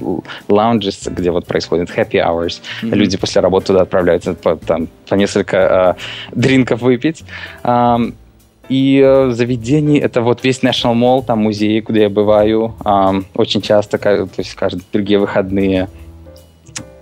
лаунжес, 0.48 1.06
где 1.06 1.30
вот 1.30 1.46
происходит 1.46 1.88
happy 1.90 2.22
hours, 2.22 2.61
mm-hmm. 2.83 2.94
люди 2.94 3.16
после 3.16 3.40
работы 3.40 3.68
туда 3.68 3.83
отправляются 3.83 4.35
по, 4.35 4.56
там 4.56 4.88
по 5.09 5.14
несколько 5.14 5.96
э, 6.30 6.37
дринков 6.37 6.83
выпить. 6.83 7.24
Um, 7.64 8.14
и 8.68 9.02
э, 9.04 9.30
заведений 9.33 9.98
это 9.98 10.22
вот 10.22 10.44
весь 10.44 10.62
National 10.62 10.94
Mall, 10.94 11.24
там 11.24 11.40
музеи, 11.40 11.80
куда 11.80 12.00
я 12.00 12.09
бываю, 12.09 12.74
um, 12.85 13.24
очень 13.35 13.62
часто, 13.62 13.98
то 13.98 14.28
есть 14.37 14.54
каждые 14.54 14.85
другие 14.92 15.18
выходные. 15.18 15.88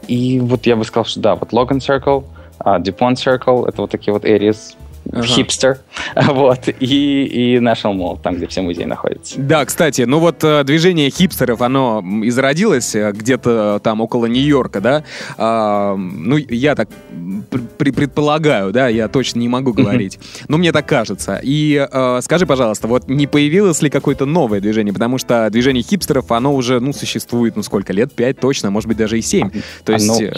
И 0.07 0.41
вот 0.41 0.65
я 0.65 0.77
бы 0.77 0.85
сказал, 0.85 1.05
что 1.05 1.21
да, 1.21 1.35
вот 1.35 1.53
Logan 1.53 1.81
Circle, 1.81 2.25
uh, 2.65 2.79
DuPont 2.81 3.17
Circle, 3.17 3.69
это 3.69 3.83
вот 3.83 3.91
такие 3.91 4.13
вот 4.13 4.25
areas, 4.25 4.77
ага. 5.13 5.23
хипстер, 5.23 5.79
вот, 6.29 6.69
и, 6.69 7.25
и 7.25 7.57
National 7.59 7.97
Mall, 7.97 8.21
там, 8.23 8.37
где 8.37 8.47
все 8.47 8.63
музеи 8.63 8.85
находятся. 8.85 9.39
Да, 9.39 9.65
кстати, 9.65 10.03
ну 10.03 10.19
вот 10.19 10.43
э, 10.45 10.65
движение 10.65 11.11
хипстеров, 11.11 11.63
оно 11.63 12.03
изродилось 12.23 12.95
э, 12.95 13.13
где-то 13.13 13.81
там 13.83 14.01
около 14.01 14.27
Нью-Йорка, 14.27 14.81
да? 14.81 15.05
А, 15.37 15.97
ну, 15.97 16.37
я 16.37 16.75
так 16.75 16.89
предполагаю, 17.79 18.73
да, 18.73 18.89
я 18.89 19.09
точно 19.09 19.41
не 19.41 19.49
могу 19.49 19.73
говорить, 19.73 20.19
но 20.49 20.59
мне 20.59 20.73
так 20.73 20.87
кажется. 20.87 21.41
И 21.43 21.87
э, 21.91 22.21
скажи, 22.23 22.47
пожалуйста, 22.47 22.89
вот 22.89 23.09
не 23.09 23.27
появилось 23.27 23.83
ли 23.83 23.91
какое-то 23.91 24.27
новое 24.27 24.61
движение? 24.61 24.93
Потому 24.93 25.19
что 25.19 25.49
движение 25.51 25.83
хипстеров, 25.83 26.31
оно 26.33 26.55
уже, 26.55 26.81
ну, 26.81 26.93
существует, 26.93 27.57
ну, 27.57 27.63
сколько 27.63 27.93
лет? 27.93 28.13
Пять 28.13 28.41
точно, 28.41 28.71
может 28.71 28.89
быть, 28.89 28.97
даже 28.97 29.19
и 29.19 29.23
семь. 29.23 29.51
То 29.85 29.93
есть... 29.93 30.21
Э, 30.21 30.33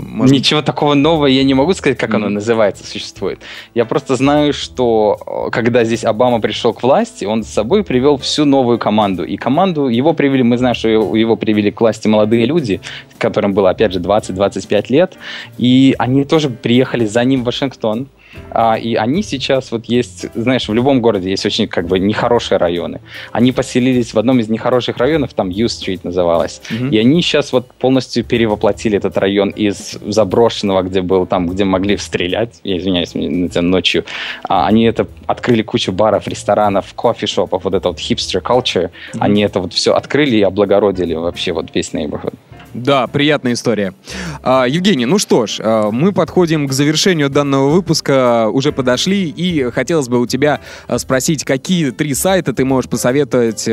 может... 0.00 0.34
Ничего 0.34 0.62
такого 0.62 0.94
нового 0.94 1.26
я 1.26 1.44
не 1.44 1.54
могу 1.54 1.74
сказать, 1.74 1.98
как 1.98 2.14
оно 2.14 2.28
называется, 2.28 2.86
существует. 2.86 3.40
Я 3.74 3.84
просто 3.84 4.07
знаю, 4.16 4.52
что 4.52 5.18
э, 5.26 5.50
когда 5.50 5.84
здесь 5.84 6.04
Обама 6.04 6.40
пришел 6.40 6.72
к 6.72 6.82
власти, 6.82 7.24
он 7.24 7.42
с 7.42 7.48
собой 7.48 7.84
привел 7.84 8.16
всю 8.16 8.44
новую 8.44 8.78
команду. 8.78 9.24
И 9.24 9.36
команду 9.36 9.88
его 9.88 10.14
привели, 10.14 10.42
мы 10.42 10.58
знаем, 10.58 10.74
что 10.74 10.88
его, 10.88 11.16
его 11.16 11.36
привели 11.36 11.70
к 11.70 11.80
власти 11.80 12.08
молодые 12.08 12.46
люди, 12.46 12.80
которым 13.18 13.52
было, 13.52 13.70
опять 13.70 13.92
же, 13.92 14.00
20-25 14.00 14.86
лет. 14.88 15.16
И 15.58 15.94
они 15.98 16.24
тоже 16.24 16.50
приехали 16.50 17.06
за 17.06 17.24
ним 17.24 17.42
в 17.42 17.44
Вашингтон. 17.44 18.08
А, 18.50 18.74
и 18.76 18.94
они 18.94 19.22
сейчас 19.22 19.72
вот 19.72 19.86
есть, 19.86 20.26
знаешь, 20.34 20.68
в 20.68 20.74
любом 20.74 21.00
городе 21.00 21.30
есть 21.30 21.46
очень 21.46 21.68
как 21.68 21.86
бы 21.86 21.98
нехорошие 21.98 22.58
районы. 22.58 23.00
Они 23.32 23.52
поселились 23.52 24.14
в 24.14 24.18
одном 24.18 24.40
из 24.40 24.48
нехороших 24.48 24.96
районов, 24.98 25.34
там 25.34 25.48
U-Street 25.50 26.00
называлось. 26.02 26.60
Mm-hmm. 26.70 26.90
И 26.90 26.98
они 26.98 27.22
сейчас 27.22 27.52
вот 27.52 27.66
полностью 27.74 28.24
перевоплотили 28.24 28.96
этот 28.96 29.16
район 29.18 29.50
из 29.50 29.98
заброшенного, 30.06 30.82
где 30.82 31.02
был 31.02 31.26
там, 31.26 31.48
где 31.48 31.64
могли 31.64 31.96
стрелять, 31.96 32.60
я 32.64 32.78
извиняюсь, 32.78 33.14
ночью. 33.14 34.04
А, 34.48 34.66
они 34.66 34.84
это 34.84 35.06
открыли 35.26 35.62
кучу 35.62 35.92
баров, 35.92 36.26
ресторанов, 36.28 36.94
кофешопов, 36.94 37.64
вот 37.64 37.74
это 37.74 37.88
вот 37.88 37.98
hipster 37.98 38.42
culture. 38.42 38.90
Mm-hmm. 38.90 39.18
Они 39.20 39.42
это 39.42 39.60
вот 39.60 39.72
все 39.72 39.92
открыли 39.94 40.36
и 40.36 40.42
облагородили 40.42 41.14
вообще 41.14 41.52
вот 41.52 41.74
весь 41.74 41.92
neighborhood. 41.92 42.34
Да, 42.74 43.06
приятная 43.06 43.54
история. 43.54 43.94
А, 44.42 44.66
Евгений, 44.68 45.06
ну 45.06 45.18
что 45.18 45.46
ж, 45.46 45.60
а, 45.60 45.90
мы 45.90 46.12
подходим 46.12 46.68
к 46.68 46.72
завершению 46.72 47.30
данного 47.30 47.70
выпуска, 47.70 48.48
уже 48.48 48.72
подошли, 48.72 49.28
и 49.28 49.70
хотелось 49.70 50.08
бы 50.08 50.20
у 50.20 50.26
тебя 50.26 50.60
а, 50.86 50.98
спросить, 50.98 51.44
какие 51.44 51.90
три 51.90 52.14
сайта 52.14 52.52
ты 52.52 52.64
можешь 52.64 52.90
посоветовать 52.90 53.68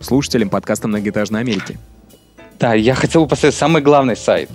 слушателям 0.00 0.48
подкаста 0.48 0.88
«Многоэтажной 0.88 1.40
Америки»? 1.40 1.78
Да, 2.62 2.74
я 2.74 2.94
хотел 2.94 3.22
бы 3.22 3.28
поставить 3.28 3.56
самый 3.56 3.82
главный 3.82 4.14
сайт. 4.14 4.48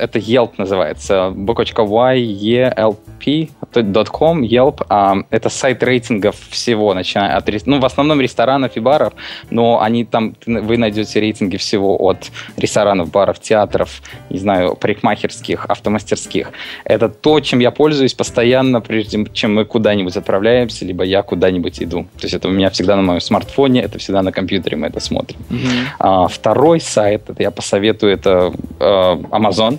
Это 0.00 0.18
Yelp 0.18 0.54
называется. 0.58 1.30
буквочка 1.30 1.82
Y, 1.82 2.18
E, 2.18 2.72
L, 2.76 2.98
P.com, 3.20 4.42
Yelp. 4.42 4.84
Um, 4.88 5.26
это 5.30 5.48
сайт 5.48 5.80
рейтингов 5.84 6.34
всего, 6.50 6.92
начиная 6.92 7.36
от, 7.36 7.48
ну, 7.66 7.78
в 7.78 7.84
основном 7.84 8.20
ресторанов 8.20 8.76
и 8.76 8.80
баров, 8.80 9.12
но 9.50 9.80
они 9.80 10.04
там, 10.04 10.34
вы 10.44 10.76
найдете 10.76 11.20
рейтинги 11.20 11.56
всего 11.56 11.96
от 12.02 12.32
ресторанов, 12.56 13.12
баров, 13.12 13.38
театров, 13.38 14.02
не 14.28 14.40
знаю, 14.40 14.74
парикмахерских, 14.74 15.66
автомастерских. 15.66 16.50
Это 16.82 17.08
то, 17.08 17.38
чем 17.38 17.60
я 17.60 17.70
пользуюсь 17.70 18.14
постоянно, 18.14 18.80
прежде 18.80 19.24
чем 19.32 19.54
мы 19.54 19.64
куда-нибудь 19.64 20.16
отправляемся, 20.16 20.84
либо 20.84 21.04
я 21.04 21.22
куда-нибудь 21.22 21.80
иду. 21.80 22.08
То 22.16 22.24
есть 22.24 22.34
это 22.34 22.48
у 22.48 22.50
меня 22.50 22.70
всегда 22.70 22.96
на 22.96 23.02
моем 23.02 23.20
смартфоне, 23.20 23.82
это 23.82 24.00
всегда 24.00 24.22
на 24.22 24.32
компьютере 24.32 24.76
мы 24.76 24.88
это 24.88 24.98
смотрим. 24.98 25.38
Mm-hmm. 25.48 25.86
А, 26.00 26.26
второй 26.26 26.80
сайт, 26.80 27.30
это 27.30 27.40
я 27.40 27.51
посоветую, 27.52 28.12
это 28.12 28.52
э, 28.80 28.84
Amazon. 29.30 29.78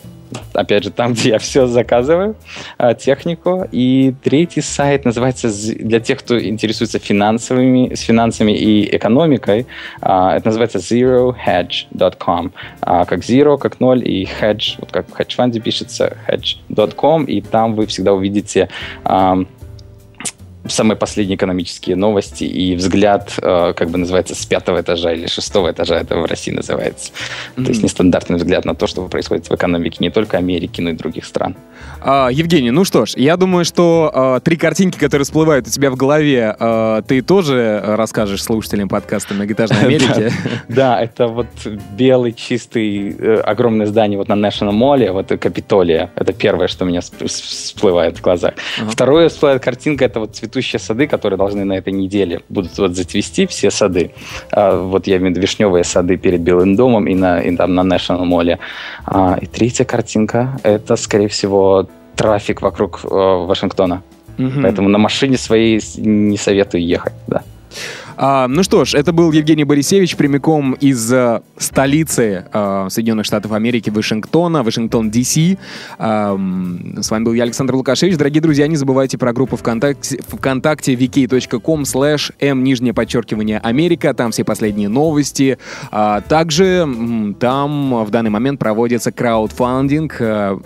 Опять 0.53 0.83
же, 0.83 0.91
там, 0.91 1.13
где 1.13 1.29
я 1.29 1.39
все 1.39 1.67
заказываю, 1.67 2.35
э, 2.77 2.95
технику. 2.95 3.67
И 3.71 4.13
третий 4.23 4.61
сайт 4.61 5.05
называется, 5.05 5.49
для 5.75 5.99
тех, 5.99 6.19
кто 6.19 6.39
интересуется 6.39 6.99
финансовыми, 6.99 7.93
с 7.93 8.01
финансами 8.01 8.51
и 8.51 8.95
экономикой, 8.95 9.67
э, 10.01 10.05
это 10.05 10.41
называется 10.45 10.79
zerohedge.com. 10.79 12.51
Э, 12.81 13.05
как 13.05 13.19
zero, 13.19 13.57
как 13.57 13.79
ноль, 13.79 14.07
и 14.07 14.25
hedge, 14.25 14.75
вот 14.79 14.91
как 14.91 15.07
в 15.07 15.19
hedge-фанде 15.19 15.59
пишется, 15.59 16.17
hedge.com, 16.27 17.25
и 17.25 17.41
там 17.41 17.75
вы 17.75 17.85
всегда 17.85 18.13
увидите 18.13 18.69
самые 20.67 20.97
последние 20.97 21.35
экономические 21.35 21.95
новости 21.95 22.43
и 22.43 22.75
взгляд, 22.75 23.33
э, 23.41 23.73
как 23.75 23.89
бы 23.89 23.97
называется, 23.97 24.35
с 24.35 24.45
пятого 24.45 24.81
этажа 24.81 25.13
или 25.13 25.27
шестого 25.27 25.71
этажа, 25.71 25.99
это 25.99 26.17
в 26.17 26.25
России 26.25 26.51
называется. 26.51 27.11
Mm-hmm. 27.55 27.63
То 27.63 27.69
есть 27.69 27.83
нестандартный 27.83 28.37
взгляд 28.37 28.65
на 28.65 28.75
то, 28.75 28.87
что 28.87 29.05
происходит 29.07 29.49
в 29.49 29.55
экономике 29.55 29.97
не 29.99 30.09
только 30.09 30.37
Америки, 30.37 30.81
но 30.81 30.91
и 30.91 30.93
других 30.93 31.25
стран. 31.25 31.55
А, 32.01 32.29
Евгений, 32.31 32.71
ну 32.71 32.83
что 32.83 33.05
ж, 33.05 33.13
я 33.15 33.37
думаю, 33.37 33.65
что 33.65 34.11
а, 34.13 34.39
три 34.39 34.57
картинки, 34.57 34.97
которые 34.97 35.25
всплывают 35.25 35.67
у 35.67 35.69
тебя 35.69 35.89
в 35.91 35.95
голове, 35.95 36.55
а, 36.59 37.01
ты 37.01 37.21
тоже 37.21 37.81
расскажешь 37.85 38.43
слушателям 38.43 38.89
подкаста 38.89 39.33
«Многоэтажной 39.33 39.79
Америки». 39.83 40.31
Да, 40.67 41.01
это 41.01 41.27
вот 41.27 41.47
белый, 41.91 42.33
чистый, 42.33 43.15
э, 43.17 43.35
огромное 43.41 43.85
здание 43.85 44.17
вот 44.17 44.27
на 44.27 44.33
National 44.33 44.71
Mall, 44.71 45.11
вот 45.11 45.27
Капитолия. 45.27 46.11
Это 46.15 46.33
первое, 46.33 46.67
что 46.67 46.85
у 46.85 46.87
меня 46.87 47.01
всплывает 47.01 48.17
в 48.17 48.21
глазах. 48.21 48.53
Второе 48.89 49.29
всплывает 49.29 49.63
картинка, 49.63 50.05
это 50.05 50.19
вот 50.19 50.35
цветущие 50.53 50.79
сады, 50.79 51.07
которые 51.07 51.37
должны 51.37 51.65
на 51.65 51.73
этой 51.73 51.93
неделе 51.93 52.41
будут 52.49 52.77
вот 52.77 52.95
зацвести 52.95 53.47
все 53.47 53.71
сады. 53.71 54.11
Вот 54.51 55.07
я 55.07 55.17
имею 55.17 55.27
в 55.27 55.29
виду 55.31 55.41
вишневые 55.41 55.83
сады 55.83 56.17
перед 56.17 56.41
Белым 56.41 56.75
домом 56.75 57.07
и, 57.07 57.15
на, 57.15 57.39
и 57.39 57.55
там 57.55 57.73
на 57.73 57.81
National 57.81 58.23
Mall. 58.23 58.59
И 59.41 59.45
третья 59.47 59.85
картинка, 59.85 60.59
это, 60.63 60.95
скорее 60.95 61.27
всего, 61.27 61.87
трафик 62.15 62.61
вокруг 62.61 62.99
э, 63.03 63.07
Вашингтона. 63.07 64.03
Угу. 64.37 64.61
Поэтому 64.61 64.89
на 64.89 64.99
машине 64.99 65.37
своей 65.37 65.81
не 65.97 66.37
советую 66.37 66.85
ехать, 66.85 67.13
да. 67.27 67.41
А, 68.15 68.47
ну 68.47 68.63
что 68.63 68.85
ж, 68.85 68.93
это 68.93 69.11
был 69.11 69.31
Евгений 69.31 69.63
Борисевич 69.63 70.15
прямиком 70.15 70.73
из 70.73 71.11
а, 71.11 71.43
столицы 71.57 72.45
а, 72.51 72.89
Соединенных 72.89 73.25
Штатов 73.25 73.51
Америки, 73.51 73.89
Вашингтона, 73.89 74.63
Вашингтон, 74.63 75.09
Д.С. 75.09 75.57
А, 75.97 76.35
с 77.01 77.11
вами 77.11 77.23
был 77.23 77.33
я, 77.33 77.43
Александр 77.43 77.75
Лукашевич. 77.75 78.17
Дорогие 78.17 78.41
друзья, 78.41 78.67
не 78.67 78.75
забывайте 78.75 79.17
про 79.17 79.33
группу 79.33 79.57
ВКонтакте, 79.57 80.19
ВКонтакте 80.27 80.93
vk.com 80.93 81.83
slash 81.83 82.33
m, 82.39 82.63
нижнее 82.63 82.93
подчеркивание, 82.93 83.59
Америка. 83.59 84.13
Там 84.13 84.31
все 84.31 84.43
последние 84.43 84.89
новости. 84.89 85.57
А, 85.91 86.21
также 86.21 86.87
там 87.39 88.03
в 88.03 88.09
данный 88.09 88.29
момент 88.29 88.59
проводится 88.59 89.11
краудфандинг 89.11 90.17
а, 90.19 90.59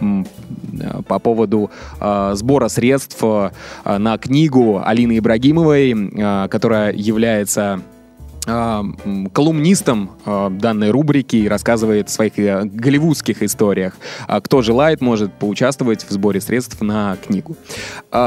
по 1.08 1.20
поводу 1.20 1.72
а, 2.00 2.36
сбора 2.36 2.68
средств 2.68 3.18
а, 3.22 3.52
на 3.86 4.18
книгу 4.18 4.82
Алины 4.84 5.18
Ибрагимовой, 5.18 6.48
которая 6.50 6.94
является 6.94 7.82
колумнистом 8.48 10.12
а, 10.26 10.50
данной 10.50 10.92
рубрики 10.92 11.36
и 11.36 11.48
рассказывает 11.48 12.08
о 12.08 12.10
своих 12.10 12.40
э, 12.40 12.64
голливудских 12.64 13.44
историях. 13.44 13.94
А 14.28 14.40
кто 14.40 14.62
желает, 14.62 15.02
может 15.02 15.34
поучаствовать 15.34 16.06
в 16.08 16.12
сборе 16.12 16.40
средств 16.40 16.82
на 16.82 17.18
книгу. 17.18 17.58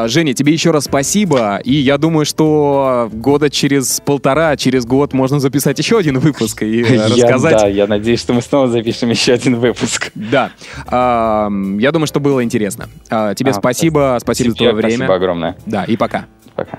Женя, 0.06 0.34
тебе 0.34 0.52
еще 0.52 0.70
раз 0.70 0.84
спасибо. 0.84 1.58
И 1.64 1.72
я 1.72 1.96
думаю, 1.96 2.26
что 2.26 3.08
года 3.12 3.48
через 3.48 4.00
полтора, 4.04 4.56
через 4.56 4.84
год 4.84 5.12
можно 5.12 5.40
записать 5.40 5.78
еще 5.78 5.98
один 5.98 6.18
выпуск 6.18 6.62
и 6.62 6.82
рассказать. 6.82 7.52
Я, 7.60 7.60
да, 7.60 7.66
я 7.66 7.86
надеюсь, 7.86 8.20
что 8.20 8.32
мы 8.32 8.42
снова 8.42 8.68
запишем 8.68 9.10
еще 9.10 9.32
один 9.32 9.56
выпуск. 9.56 10.12
Да. 10.14 10.52
Я 10.90 11.90
думаю, 11.92 12.06
что 12.06 12.20
было 12.20 12.44
интересно. 12.44 12.88
Тебе 13.08 13.50
а, 13.50 13.54
спасибо. 13.54 14.18
Спасибо 14.20 14.50
за 14.50 14.56
твое 14.56 14.72
время. 14.72 14.96
Спасибо 14.96 15.14
огромное. 15.14 15.56
Да, 15.66 15.84
и 15.84 15.96
пока. 15.96 16.26
Пока. 16.54 16.78